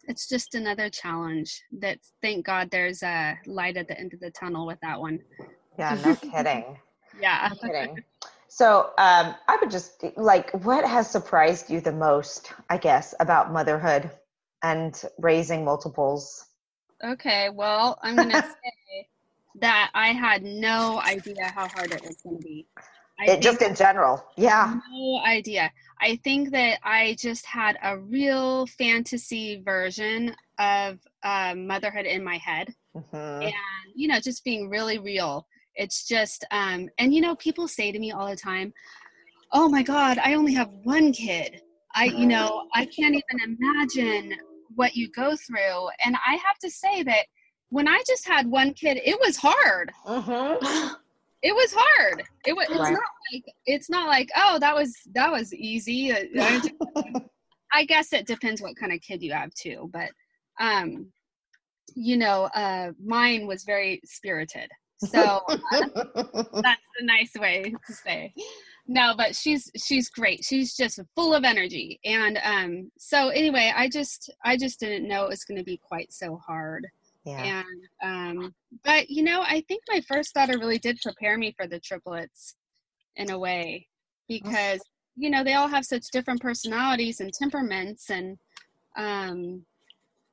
it's 0.07 0.29
just 0.29 0.55
another 0.55 0.89
challenge 0.89 1.61
that 1.81 1.99
thank 2.21 2.45
god 2.45 2.71
there's 2.71 3.03
a 3.03 3.37
light 3.45 3.75
at 3.75 3.89
the 3.89 3.99
end 3.99 4.13
of 4.13 4.21
the 4.21 4.31
tunnel 4.31 4.65
with 4.65 4.79
that 4.81 4.97
one. 4.97 5.19
Yeah 5.77 5.97
no 6.05 6.15
kidding. 6.31 6.77
Yeah. 7.21 7.49
No 7.51 7.67
kidding. 7.67 8.03
So 8.49 8.91
um, 8.97 9.35
I 9.47 9.57
would 9.61 9.71
just 9.71 10.03
like, 10.17 10.51
what 10.63 10.85
has 10.85 11.09
surprised 11.09 11.69
you 11.69 11.81
the 11.81 11.91
most, 11.91 12.51
I 12.69 12.77
guess, 12.77 13.13
about 13.19 13.51
motherhood 13.51 14.09
and 14.63 15.01
raising 15.19 15.63
multiples? 15.63 16.45
Okay, 17.03 17.49
well, 17.49 17.99
I'm 18.03 18.15
gonna 18.17 18.41
say 18.41 19.07
that 19.61 19.91
I 19.93 20.09
had 20.09 20.43
no 20.43 20.99
idea 20.99 21.45
how 21.55 21.67
hard 21.67 21.91
it 21.91 22.01
was 22.03 22.17
gonna 22.23 22.39
be. 22.39 22.67
I 23.19 23.27
It, 23.27 23.41
just 23.41 23.61
in 23.61 23.75
general. 23.75 24.23
Yeah. 24.35 24.75
no 24.91 25.19
idea. 25.25 25.71
I 26.01 26.15
think 26.23 26.51
that 26.51 26.79
I 26.83 27.15
just 27.19 27.45
had 27.45 27.77
a 27.83 27.97
real 27.97 28.65
fantasy 28.67 29.61
version 29.63 30.35
of 30.57 30.99
uh, 31.23 31.53
motherhood 31.55 32.05
in 32.05 32.23
my 32.23 32.37
head, 32.37 32.73
Mhm. 32.95 33.43
and 33.43 33.53
you 33.95 34.07
know, 34.07 34.19
just 34.19 34.43
being 34.43 34.69
really 34.69 34.97
real. 34.97 35.47
It's 35.79 36.05
just, 36.05 36.45
um, 36.51 36.89
and 36.97 37.13
you 37.15 37.21
know, 37.21 37.35
people 37.37 37.67
say 37.69 37.91
to 37.93 37.99
me 37.99 38.11
all 38.11 38.27
the 38.29 38.35
time, 38.35 38.73
"Oh 39.53 39.69
my 39.69 39.81
God, 39.81 40.17
I 40.19 40.33
only 40.33 40.53
have 40.53 40.69
one 40.83 41.13
kid. 41.13 41.61
I, 41.95 42.05
you 42.05 42.27
know, 42.27 42.63
I 42.75 42.85
can't 42.85 43.15
even 43.15 43.57
imagine 43.57 44.37
what 44.75 44.95
you 44.95 45.09
go 45.09 45.37
through." 45.37 45.89
And 46.05 46.17
I 46.27 46.33
have 46.35 46.59
to 46.63 46.69
say 46.69 47.01
that 47.03 47.25
when 47.69 47.87
I 47.87 48.01
just 48.05 48.27
had 48.27 48.45
one 48.47 48.73
kid, 48.73 48.99
it 49.05 49.17
was 49.25 49.37
hard. 49.37 49.91
Mhm. 50.05 50.95
It 51.41 51.55
was 51.55 51.73
hard. 51.73 52.21
It 52.45 52.53
was. 52.53 52.67
It's 52.67 52.77
Right. 52.77 52.91
not 52.91 53.11
like 53.31 53.43
it's 53.65 53.89
not 53.89 54.07
like 54.09 54.29
oh 54.35 54.59
that 54.59 54.75
was 54.75 54.93
that 55.13 55.31
was 55.31 55.53
easy. 55.53 56.11
I 56.13 56.61
I 57.73 57.85
guess 57.85 58.11
it 58.11 58.27
depends 58.27 58.61
what 58.61 58.75
kind 58.75 58.91
of 58.91 58.99
kid 58.99 59.21
you 59.23 59.31
have 59.31 59.53
too, 59.53 59.89
but 59.93 60.09
um, 60.59 61.13
you 61.95 62.17
know, 62.17 62.49
uh, 62.53 62.91
mine 63.01 63.47
was 63.47 63.63
very 63.63 64.01
spirited. 64.03 64.69
So 64.99 65.41
that's 65.49 66.87
the 66.99 67.03
nice 67.03 67.33
way 67.37 67.73
to 67.87 67.93
say. 67.93 68.33
No 68.87 69.13
but 69.15 69.35
she's 69.35 69.71
she's 69.77 70.09
great. 70.09 70.43
She's 70.43 70.75
just 70.75 70.99
full 71.15 71.33
of 71.33 71.43
energy. 71.43 71.99
And 72.03 72.39
um 72.43 72.91
so 72.97 73.29
anyway 73.29 73.71
i 73.75 73.87
just 73.87 74.31
i 74.43 74.57
just 74.57 74.79
didn't 74.79 75.07
know 75.07 75.25
it 75.25 75.29
was 75.29 75.43
going 75.43 75.57
to 75.57 75.63
be 75.63 75.77
quite 75.77 76.11
so 76.13 76.37
hard. 76.45 76.87
Yeah. 77.25 77.63
and 78.01 78.41
um 78.41 78.55
but 78.83 79.09
you 79.09 79.21
know 79.21 79.41
i 79.41 79.61
think 79.67 79.83
my 79.89 80.01
first 80.07 80.33
daughter 80.33 80.57
really 80.57 80.79
did 80.79 80.99
prepare 81.01 81.37
me 81.37 81.53
for 81.55 81.67
the 81.67 81.79
triplets 81.79 82.55
in 83.17 83.29
a 83.29 83.37
way 83.37 83.87
because 84.29 84.79
you 85.17 85.29
know 85.29 85.43
they 85.43 85.53
all 85.53 85.67
have 85.67 85.85
such 85.85 86.07
different 86.11 86.41
personalities 86.41 87.19
and 87.19 87.31
temperaments 87.33 88.09
and 88.09 88.37
um 88.97 89.63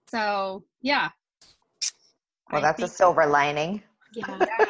so 0.08 0.64
yeah. 0.82 1.08
Well, 2.50 2.60
I 2.60 2.62
that's 2.62 2.82
a 2.82 2.88
silver 2.88 3.26
lining. 3.26 3.82
Yeah. 4.16 4.38
yeah. 4.40 4.66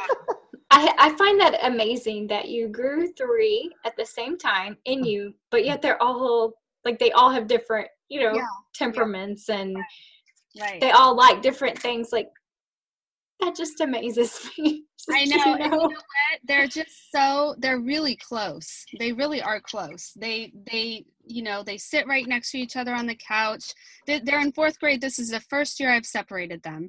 I, 0.70 0.92
I 0.98 1.16
find 1.16 1.40
that 1.40 1.58
amazing 1.62 2.26
that 2.26 2.48
you 2.48 2.68
grew 2.68 3.12
three 3.12 3.70
at 3.84 3.96
the 3.96 4.04
same 4.04 4.36
time 4.36 4.76
in 4.84 4.98
mm-hmm. 4.98 5.06
you, 5.06 5.34
but 5.50 5.64
yet 5.64 5.80
they're 5.80 6.02
all 6.02 6.52
like 6.84 6.98
they 6.98 7.12
all 7.12 7.30
have 7.30 7.46
different, 7.46 7.88
you 8.08 8.20
know, 8.20 8.34
Yeah, 8.34 8.46
temperaments 8.74 9.48
and 9.48 9.76
right 10.60 10.80
they 10.80 10.90
all 10.90 11.16
like 11.16 11.40
different 11.42 11.78
things. 11.78 12.10
Like 12.12 12.28
that 13.40 13.54
just 13.54 13.80
amazes 13.80 14.50
me. 14.58 14.84
I 15.10 15.20
You 15.22 15.36
know. 15.36 15.54
and 15.54 15.64
you 15.64 15.70
know 15.70 15.78
what? 15.78 16.00
They're 16.48 16.66
just 16.66 17.12
so 17.14 17.54
they're 17.58 17.80
really 17.80 18.16
close. 18.16 18.84
They 18.98 19.12
really 19.12 19.40
are 19.40 19.60
close. 19.60 20.12
They 20.16 20.52
they 20.70 21.04
you 21.24 21.42
know 21.42 21.62
they 21.62 21.78
sit 21.78 22.06
right 22.08 22.26
next 22.26 22.50
to 22.50 22.58
each 22.58 22.76
other 22.76 22.92
on 22.92 23.06
the 23.06 23.14
couch. 23.14 23.72
They're 24.06 24.40
in 24.40 24.52
fourth 24.52 24.80
grade. 24.80 25.00
This 25.00 25.18
is 25.18 25.30
the 25.30 25.40
first 25.40 25.78
year 25.78 25.90
I've 25.90 26.06
separated 26.06 26.62
them 26.62 26.88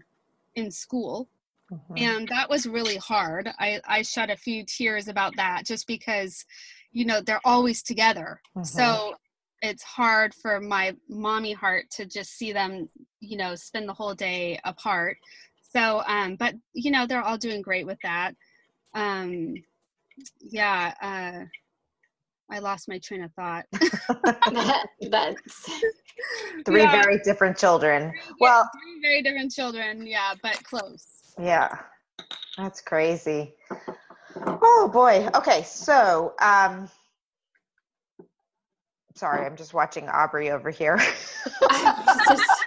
in 0.56 0.72
school, 0.72 1.30
Mhm. 1.71 1.97
and 1.97 2.27
that 2.30 2.49
was 2.49 2.65
really 2.65 2.97
hard. 2.97 3.49
I 3.60 3.82
I 3.86 4.01
shed 4.01 4.30
a 4.30 4.38
few 4.38 4.63
tears 4.65 5.08
about 5.08 5.36
that 5.38 5.65
just 5.65 5.88
because 5.88 6.45
you 6.91 7.06
know 7.06 7.21
they're 7.21 7.41
always 7.45 7.84
together. 7.84 8.41
Mhm. 8.56 8.65
So 8.65 9.15
it's 9.62 9.84
hard 9.84 10.34
for 10.36 10.60
my 10.60 10.95
mommy 11.10 11.53
heart 11.53 11.89
to 11.91 12.06
just 12.06 12.38
see 12.38 12.51
them 12.51 12.89
you 13.19 13.38
know 13.38 13.56
spend 13.56 13.89
the 13.89 13.93
whole 13.93 14.13
day 14.13 14.60
apart 14.63 15.17
so 15.62 16.03
um 16.08 16.36
but 16.36 16.53
you 16.73 16.91
know 16.91 17.06
they're 17.08 17.23
all 17.23 17.38
doing 17.38 17.62
great 17.62 17.86
with 17.86 17.97
that 18.03 18.36
um 18.93 19.53
yeah 20.39 20.93
uh 21.01 21.45
i 22.53 22.60
lost 22.60 22.88
my 22.88 22.99
train 22.99 23.23
of 23.23 23.34
thought 23.34 23.65
that, 23.71 24.88
that's 25.10 25.69
Three 26.65 26.82
Yeah. 26.82 26.91
very 26.91 27.19
different 27.23 27.58
children. 27.58 28.12
Yeah, 28.15 28.32
Well, 28.39 28.69
three 28.73 29.01
very 29.01 29.21
different 29.21 29.51
children 29.51 30.06
yeah 30.06 30.34
but 30.41 30.62
close 30.63 31.16
Yeah, 31.39 31.78
that's 32.58 32.82
crazy. 32.82 33.54
Oh 34.36 34.89
boy. 34.91 35.28
Okay, 35.36 35.63
so 35.63 36.34
um, 36.41 36.89
sorry, 39.15 39.45
I'm 39.45 39.56
just 39.56 39.73
watching 39.73 40.08
Aubrey 40.10 40.52
over 40.52 40.69
here. 40.69 41.00
I 41.69 41.93
was, 42.00 42.28
just, 42.28 42.63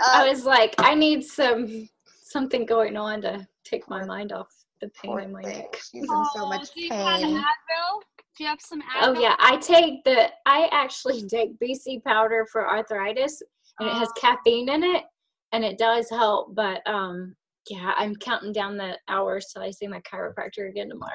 I 0.00 0.28
was 0.28 0.44
like, 0.44 0.74
I 0.78 0.94
need 0.94 1.24
some 1.24 1.88
something 2.22 2.66
going 2.66 2.96
on 2.96 3.20
to 3.22 3.46
take 3.64 3.88
my 3.88 4.04
mind 4.04 4.32
off 4.32 4.48
the 4.80 4.88
pain 5.02 5.12
Poor 5.12 5.20
in 5.20 5.32
my 5.32 5.42
thing. 5.42 5.58
neck. 5.58 5.76
She's 5.76 6.02
in 6.10 6.24
so 6.34 6.40
Oh, 6.42 6.48
much 6.48 6.68
do 6.74 6.80
you 6.82 6.90
pain. 6.90 7.36
advil 7.36 8.00
do 8.36 8.44
you 8.44 8.50
have 8.50 8.60
some 8.60 8.80
advil 8.82 9.16
Oh 9.16 9.20
yeah, 9.20 9.34
I 9.38 9.56
take 9.56 10.04
the 10.04 10.28
I 10.46 10.68
actually 10.72 11.22
take 11.28 11.58
BC 11.58 12.02
powder 12.04 12.46
for 12.50 12.68
arthritis 12.68 13.42
and 13.80 13.88
it 13.88 13.94
has 13.94 14.08
Oh. 14.08 14.20
caffeine 14.20 14.68
in 14.68 14.82
it 14.82 15.04
and 15.52 15.64
it 15.64 15.78
does 15.78 16.10
help, 16.10 16.54
but 16.54 16.80
um 16.86 17.34
yeah, 17.68 17.92
I'm 17.96 18.14
counting 18.16 18.52
down 18.52 18.76
the 18.76 18.98
hours 19.08 19.46
till 19.52 19.62
I 19.62 19.70
see 19.70 19.86
my 19.86 20.00
chiropractor 20.00 20.68
again 20.68 20.88
tomorrow. 20.88 21.12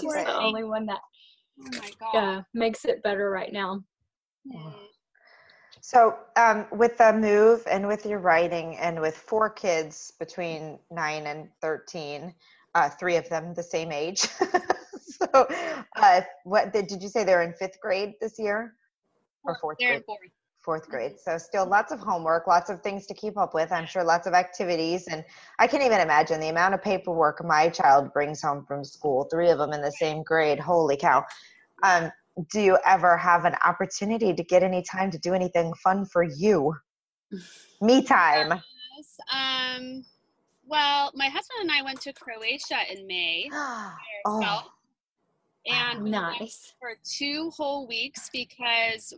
She's 0.00 0.12
thing. 0.12 0.26
the 0.26 0.36
only 0.36 0.64
one 0.64 0.86
that 0.86 1.00
Oh 1.60 1.68
my 1.72 1.90
god. 2.00 2.10
Yeah, 2.14 2.42
makes 2.54 2.84
it 2.84 3.02
better 3.02 3.30
right 3.30 3.52
now. 3.52 3.82
So, 5.80 6.16
um, 6.36 6.66
with 6.72 6.98
the 6.98 7.12
move 7.12 7.62
and 7.70 7.86
with 7.86 8.04
your 8.04 8.18
writing 8.18 8.76
and 8.76 9.00
with 9.00 9.16
four 9.16 9.48
kids 9.50 10.12
between 10.18 10.78
nine 10.90 11.26
and 11.26 11.48
13, 11.60 12.34
uh, 12.74 12.90
three 12.90 13.16
of 13.16 13.28
them 13.28 13.54
the 13.54 13.62
same 13.62 13.92
age. 13.92 14.20
so, 15.00 15.46
uh, 15.96 16.20
what 16.44 16.72
did, 16.72 16.88
did 16.88 17.02
you 17.02 17.08
say 17.08 17.24
they're 17.24 17.42
in 17.42 17.52
fifth 17.54 17.78
grade 17.80 18.14
this 18.20 18.38
year 18.38 18.74
or 19.44 19.56
fourth 19.60 19.78
They're 19.78 19.90
grade? 19.90 19.98
in 19.98 20.04
fourth. 20.04 20.20
Fourth 20.66 20.88
grade. 20.88 21.20
So, 21.20 21.38
still 21.38 21.64
lots 21.64 21.92
of 21.92 22.00
homework, 22.00 22.48
lots 22.48 22.70
of 22.70 22.82
things 22.82 23.06
to 23.06 23.14
keep 23.14 23.38
up 23.38 23.54
with. 23.54 23.70
I'm 23.70 23.86
sure 23.86 24.02
lots 24.02 24.26
of 24.26 24.34
activities. 24.34 25.06
And 25.06 25.24
I 25.60 25.68
can't 25.68 25.84
even 25.84 26.00
imagine 26.00 26.40
the 26.40 26.48
amount 26.48 26.74
of 26.74 26.82
paperwork 26.82 27.44
my 27.44 27.68
child 27.68 28.12
brings 28.12 28.42
home 28.42 28.64
from 28.66 28.82
school, 28.84 29.28
three 29.30 29.48
of 29.48 29.58
them 29.58 29.72
in 29.72 29.80
the 29.80 29.92
same 29.92 30.24
grade. 30.24 30.58
Holy 30.58 30.96
cow. 30.96 31.24
Um, 31.84 32.10
do 32.50 32.60
you 32.60 32.78
ever 32.84 33.16
have 33.16 33.44
an 33.44 33.54
opportunity 33.64 34.34
to 34.34 34.42
get 34.42 34.64
any 34.64 34.82
time 34.82 35.08
to 35.12 35.18
do 35.18 35.34
anything 35.34 35.72
fun 35.74 36.04
for 36.04 36.24
you? 36.24 36.74
Me 37.80 38.02
time. 38.02 38.60
Yes, 38.96 39.18
Um, 39.32 40.04
well, 40.66 41.12
my 41.14 41.26
husband 41.26 41.60
and 41.60 41.70
I 41.70 41.82
went 41.82 42.00
to 42.00 42.12
Croatia 42.12 42.78
in 42.92 43.06
May 43.06 43.48
oh, 43.52 43.94
ourselves, 44.26 44.68
and 45.64 46.02
we 46.02 46.10
went 46.10 46.40
Nice. 46.40 46.74
for 46.80 46.96
two 47.04 47.50
whole 47.56 47.86
weeks 47.86 48.28
because 48.32 49.14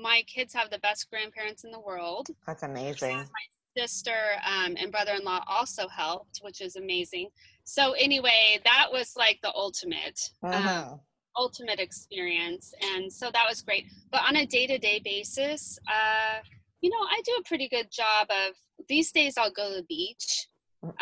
my 0.00 0.22
kids 0.26 0.54
have 0.54 0.70
the 0.70 0.78
best 0.80 1.08
grandparents 1.10 1.64
in 1.64 1.70
the 1.70 1.80
world. 1.80 2.28
that's 2.46 2.62
amazing. 2.62 3.16
My 3.18 3.46
sister 3.76 4.16
um, 4.46 4.76
and 4.78 4.90
brother-in-law 4.90 5.44
also 5.48 5.88
helped, 5.88 6.38
which 6.42 6.60
is 6.60 6.76
amazing. 6.76 7.28
So 7.64 7.92
anyway, 7.92 8.60
that 8.64 8.86
was 8.92 9.14
like 9.16 9.38
the 9.42 9.52
ultimate. 9.54 10.20
Um, 10.42 10.52
Mhm. 10.52 11.00
ultimate 11.36 11.78
experience 11.78 12.74
and 12.82 13.12
so 13.12 13.30
that 13.30 13.44
was 13.48 13.62
great 13.62 13.84
but 14.10 14.20
on 14.28 14.34
a 14.34 14.44
day-to-day 14.44 14.98
basis 15.04 15.78
uh 15.86 16.40
you 16.80 16.90
know 16.90 16.96
i 17.10 17.20
do 17.24 17.30
a 17.38 17.42
pretty 17.46 17.68
good 17.68 17.88
job 17.92 18.26
of 18.28 18.54
these 18.88 19.12
days 19.12 19.34
i'll 19.38 19.52
go 19.52 19.68
to 19.68 19.76
the 19.76 19.82
beach 19.84 20.48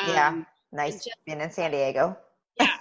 yeah, 0.07 0.29
um, 0.29 0.47
nice 0.73 0.97
just- 1.05 1.17
being 1.25 1.41
in 1.41 1.51
San 1.51 1.71
Diego. 1.71 2.19
yeah 2.61 2.77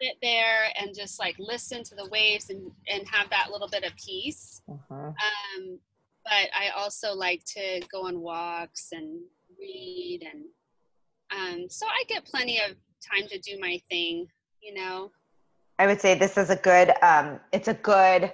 sit 0.00 0.16
there 0.22 0.64
and 0.80 0.94
just 0.94 1.18
like 1.18 1.36
listen 1.38 1.82
to 1.84 1.94
the 1.94 2.08
waves 2.10 2.50
and 2.50 2.70
and 2.88 3.06
have 3.08 3.30
that 3.30 3.50
little 3.50 3.68
bit 3.68 3.84
of 3.84 3.92
peace 3.96 4.62
Mhm. 4.68 5.08
um 5.08 5.78
but 6.24 6.48
i 6.56 6.70
also 6.76 7.14
like 7.14 7.42
to 7.44 7.80
go 7.92 8.06
on 8.06 8.20
walks 8.20 8.88
and 8.92 9.20
read 9.58 10.20
and 10.30 10.44
um 11.36 11.68
so 11.68 11.86
i 11.86 12.04
get 12.08 12.24
plenty 12.24 12.58
of 12.58 12.76
time 13.12 13.28
to 13.28 13.38
do 13.38 13.58
my 13.60 13.80
thing 13.88 14.26
you 14.60 14.74
know 14.74 15.10
I 15.76 15.86
would 15.88 16.00
say 16.00 16.14
this 16.16 16.38
is 16.38 16.50
a 16.50 16.56
good. 16.56 16.92
Um, 17.02 17.40
it's 17.52 17.66
a 17.66 17.74
good 17.74 18.32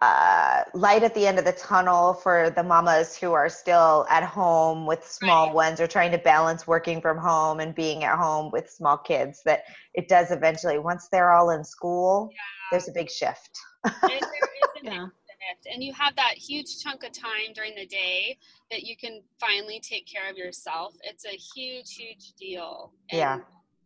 uh, 0.00 0.62
light 0.74 1.02
at 1.02 1.14
the 1.14 1.26
end 1.26 1.38
of 1.38 1.44
the 1.44 1.52
tunnel 1.52 2.14
for 2.14 2.50
the 2.50 2.62
mamas 2.62 3.16
who 3.16 3.32
are 3.32 3.48
still 3.48 4.06
at 4.08 4.22
home 4.22 4.86
with 4.86 5.04
small 5.04 5.46
Right. 5.46 5.54
ones 5.54 5.80
or 5.80 5.86
trying 5.88 6.12
to 6.12 6.18
balance 6.18 6.66
working 6.66 7.00
from 7.00 7.18
home 7.18 7.58
and 7.60 7.74
being 7.74 8.04
at 8.04 8.16
home 8.16 8.50
with 8.52 8.70
small 8.70 8.96
kids. 8.96 9.42
That 9.44 9.64
it 9.94 10.08
does 10.08 10.30
eventually. 10.30 10.78
Once 10.78 11.08
they're 11.10 11.32
all 11.32 11.50
in 11.50 11.64
school, 11.64 12.30
there's 12.70 12.88
a 12.88 12.92
big 12.92 13.10
shift. 13.10 13.50
It- 13.86 13.92
there 14.04 14.20
is 14.20 14.82
an 14.82 14.84
Yeah. 14.84 15.06
and 15.72 15.82
you 15.82 15.92
have 15.94 16.14
that 16.16 16.34
huge 16.34 16.82
chunk 16.82 17.02
of 17.04 17.12
time 17.12 17.52
during 17.54 17.74
the 17.74 17.86
day 17.86 18.36
that 18.70 18.82
you 18.82 18.96
can 18.96 19.22
finally 19.40 19.80
take 19.80 20.06
care 20.06 20.28
of 20.30 20.36
yourself 20.36 20.94
it's 21.02 21.24
a 21.24 21.30
huge 21.30 21.94
huge 21.94 22.32
deal 22.38 22.92
and 23.10 23.18
Yeah. 23.18 23.38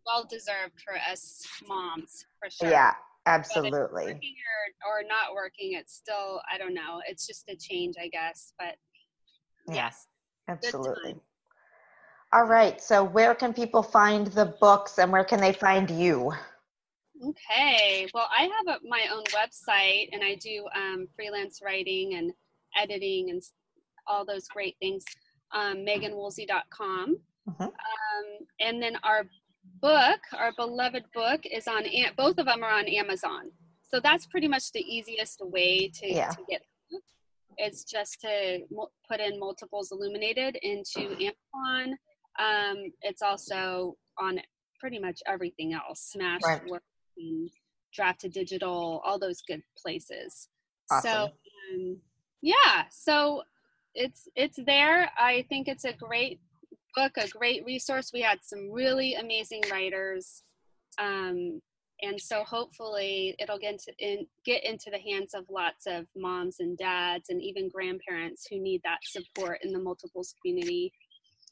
well 0.05 0.25
deserved 0.25 0.73
for 0.85 0.95
us 1.09 1.41
moms 1.67 2.25
for 2.39 2.49
sure 2.49 2.69
Yeah, 2.69 2.93
absolutely. 3.25 4.05
working 4.05 4.35
or, 4.85 5.01
or 5.01 5.03
not 5.07 5.33
working 5.33 5.73
it's 5.73 5.93
still 5.93 6.41
i 6.51 6.57
don't 6.57 6.73
know 6.73 7.01
it's 7.07 7.25
just 7.25 7.47
a 7.49 7.55
change 7.55 7.95
i 8.01 8.07
guess 8.07 8.53
but 8.59 8.75
Yeah. 9.67 9.75
yes 9.75 10.07
Absolutely. 10.47 11.15
All 12.31 12.45
right. 12.45 12.81
So, 12.81 13.03
where 13.03 13.35
can 13.35 13.53
people 13.53 13.83
find 13.83 14.27
the 14.27 14.45
books 14.59 14.97
and 14.97 15.11
where 15.11 15.23
can 15.23 15.39
they 15.39 15.53
find 15.53 15.89
you? 15.89 16.33
Okay. 17.25 18.07
Well, 18.13 18.27
I 18.35 18.43
have 18.43 18.75
a, 18.75 18.87
my 18.87 19.07
own 19.13 19.23
website 19.25 20.09
and 20.11 20.23
I 20.23 20.35
do 20.35 20.65
um, 20.75 21.07
freelance 21.15 21.61
writing 21.63 22.15
and 22.15 22.33
editing 22.75 23.29
and 23.29 23.41
all 24.07 24.25
those 24.25 24.47
great 24.47 24.75
things. 24.81 25.05
Um, 25.53 25.77
MeghanWoolsey.com. 25.77 27.17
Mhm. 27.47 27.61
Um, 27.61 27.73
and 28.59 28.81
then 28.81 28.97
our 29.03 29.25
book, 29.83 30.19
our 30.39 30.51
beloved 30.57 31.03
book, 31.13 31.41
is 31.45 31.67
on, 31.67 31.83
both 32.17 32.37
of 32.39 32.45
them 32.47 32.63
are 32.63 32.71
on 32.79 32.87
Amazon. 32.87 33.51
So 33.91 33.99
that's 33.99 34.25
pretty 34.25 34.47
much 34.47 34.71
the 34.71 34.79
easiest 34.81 35.39
way 35.45 35.89
to, 35.99 36.07
Yeah. 36.07 36.29
to 36.29 36.41
get. 36.49 36.61
It's 37.57 37.83
just 37.83 38.19
to 38.21 38.61
put 39.07 39.19
in 39.19 39.37
multiples 39.39 39.91
illuminated 39.91 40.55
into 40.63 41.01
Amazon. 41.29 41.97
Um, 42.39 42.77
it's 43.03 43.21
also 43.21 43.95
on 44.17 44.39
pretty 44.79 44.97
much 44.99 45.19
everything 45.27 45.73
else 45.73 46.01
Smash, 46.01 46.41
Right. 46.43 46.61
Draft2Digital 47.97 48.99
all 49.05 49.19
those 49.19 49.41
good 49.43 49.61
places 49.77 50.49
Awesome. 50.91 51.11
so 51.11 51.17
um, 51.75 51.97
yeah 52.41 52.85
so 52.89 53.43
it's 53.93 54.27
it's 54.35 54.57
there 54.65 55.09
i 55.17 55.45
think 55.47 55.67
it's 55.67 55.85
a 55.85 55.93
great 55.93 56.39
book 56.95 57.13
a 57.17 57.27
great 57.27 57.65
resource. 57.65 58.11
We 58.13 58.21
had 58.21 58.39
some 58.41 58.71
really 58.71 59.15
amazing 59.15 59.63
writers. 59.71 60.43
Um, 60.99 61.61
and 62.01 62.19
so 62.19 62.43
hopefully 62.43 63.35
it'll 63.39 63.57
get 63.57 63.73
into 63.73 63.93
in, 63.99 64.27
get 64.45 64.63
into 64.65 64.89
the 64.91 64.99
hands 64.99 65.33
of 65.33 65.45
lots 65.49 65.85
of 65.87 66.05
moms 66.15 66.57
and 66.59 66.77
dads 66.77 67.29
and 67.29 67.41
even 67.41 67.69
grandparents 67.69 68.45
who 68.49 68.59
need 68.59 68.81
that 68.83 68.99
support 69.03 69.59
in 69.63 69.71
the 69.71 69.79
multiples 69.79 70.35
community. 70.41 70.91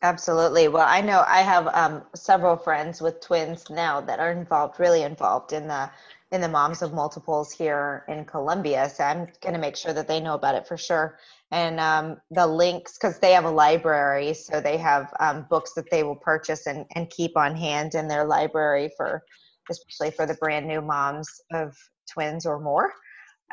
Absolutely. 0.03 0.67
Well, 0.67 0.87
I 0.87 0.99
know 1.01 1.23
I 1.27 1.41
have 1.41 1.67
um, 1.67 2.03
several 2.15 2.57
friends 2.57 3.01
with 3.01 3.21
twins 3.21 3.69
now 3.69 4.01
that 4.01 4.19
are 4.19 4.31
involved, 4.31 4.79
really 4.79 5.03
involved 5.03 5.53
in 5.53 5.67
the 5.67 5.89
in 6.31 6.39
the 6.39 6.47
moms 6.47 6.81
of 6.81 6.93
multiples 6.93 7.51
here 7.51 8.05
in 8.07 8.23
Columbia. 8.23 8.89
So 8.89 9.03
I'm 9.03 9.27
going 9.41 9.53
to 9.53 9.59
make 9.59 9.75
sure 9.75 9.93
that 9.93 10.07
they 10.07 10.21
know 10.21 10.33
about 10.33 10.55
it 10.55 10.65
for 10.65 10.77
sure. 10.77 11.17
And 11.51 11.79
um, 11.79 12.17
the 12.31 12.47
links, 12.47 12.97
because 12.97 13.19
they 13.19 13.33
have 13.33 13.43
a 13.43 13.51
library, 13.51 14.33
so 14.33 14.61
they 14.61 14.77
have 14.77 15.13
um, 15.19 15.45
books 15.49 15.73
that 15.73 15.91
they 15.91 16.03
will 16.03 16.15
purchase 16.15 16.67
and, 16.67 16.85
and 16.95 17.09
keep 17.09 17.35
on 17.35 17.55
hand 17.55 17.95
in 17.95 18.07
their 18.07 18.25
library 18.25 18.89
for, 18.95 19.21
especially 19.69 20.11
for 20.11 20.25
the 20.25 20.35
brand 20.35 20.67
new 20.67 20.81
moms 20.81 21.27
of 21.53 21.75
twins 22.09 22.45
or 22.45 22.59
more. 22.59 22.93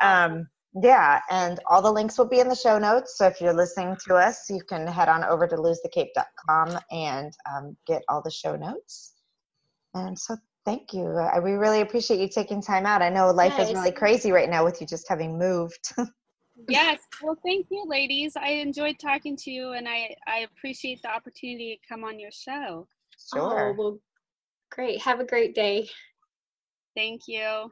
Um, 0.01 0.47
yeah, 0.81 1.19
and 1.29 1.59
all 1.67 1.81
the 1.81 1.91
links 1.91 2.17
will 2.17 2.29
be 2.29 2.39
in 2.39 2.47
the 2.47 2.55
show 2.55 2.79
notes. 2.79 3.17
So 3.17 3.27
if 3.27 3.41
you're 3.41 3.53
listening 3.53 3.97
to 4.07 4.15
us, 4.15 4.49
you 4.49 4.61
can 4.61 4.87
head 4.87 5.09
on 5.09 5.25
over 5.25 5.47
to 5.47 5.55
losethecape.com 5.55 6.79
and 6.91 7.33
um, 7.51 7.75
get 7.85 8.03
all 8.07 8.21
the 8.21 8.31
show 8.31 8.55
notes. 8.55 9.15
And 9.95 10.17
so 10.17 10.37
thank 10.69 10.93
you. 10.93 11.17
I, 11.17 11.39
we 11.39 11.53
really 11.53 11.81
appreciate 11.81 12.19
you 12.19 12.29
taking 12.29 12.61
time 12.61 12.85
out. 12.85 13.01
I 13.01 13.09
know 13.09 13.31
life 13.31 13.59
is 13.59 13.73
really 13.73 13.91
crazy 13.91 14.31
right 14.31 14.49
now 14.49 14.63
with 14.63 14.79
you 14.79 14.85
just 14.85 15.09
having 15.09 15.37
moved. 15.37 15.93
yes 16.67 16.99
well 17.23 17.37
thank 17.45 17.67
you 17.71 17.85
ladies 17.87 18.33
i 18.35 18.49
enjoyed 18.49 18.99
talking 18.99 19.37
to 19.37 19.49
you 19.49 19.71
and 19.71 19.87
i 19.87 20.13
i 20.27 20.39
appreciate 20.39 21.01
the 21.01 21.07
opportunity 21.07 21.79
to 21.81 21.87
come 21.87 22.03
on 22.03 22.19
your 22.19 22.31
show 22.31 22.85
sure. 23.33 23.69
Oh, 23.69 23.75
well, 23.77 23.99
great. 24.69 25.01
Have 25.01 25.21
a 25.21 25.25
great 25.25 25.55
day. 25.55 25.87
thank 26.97 27.21
you 27.27 27.71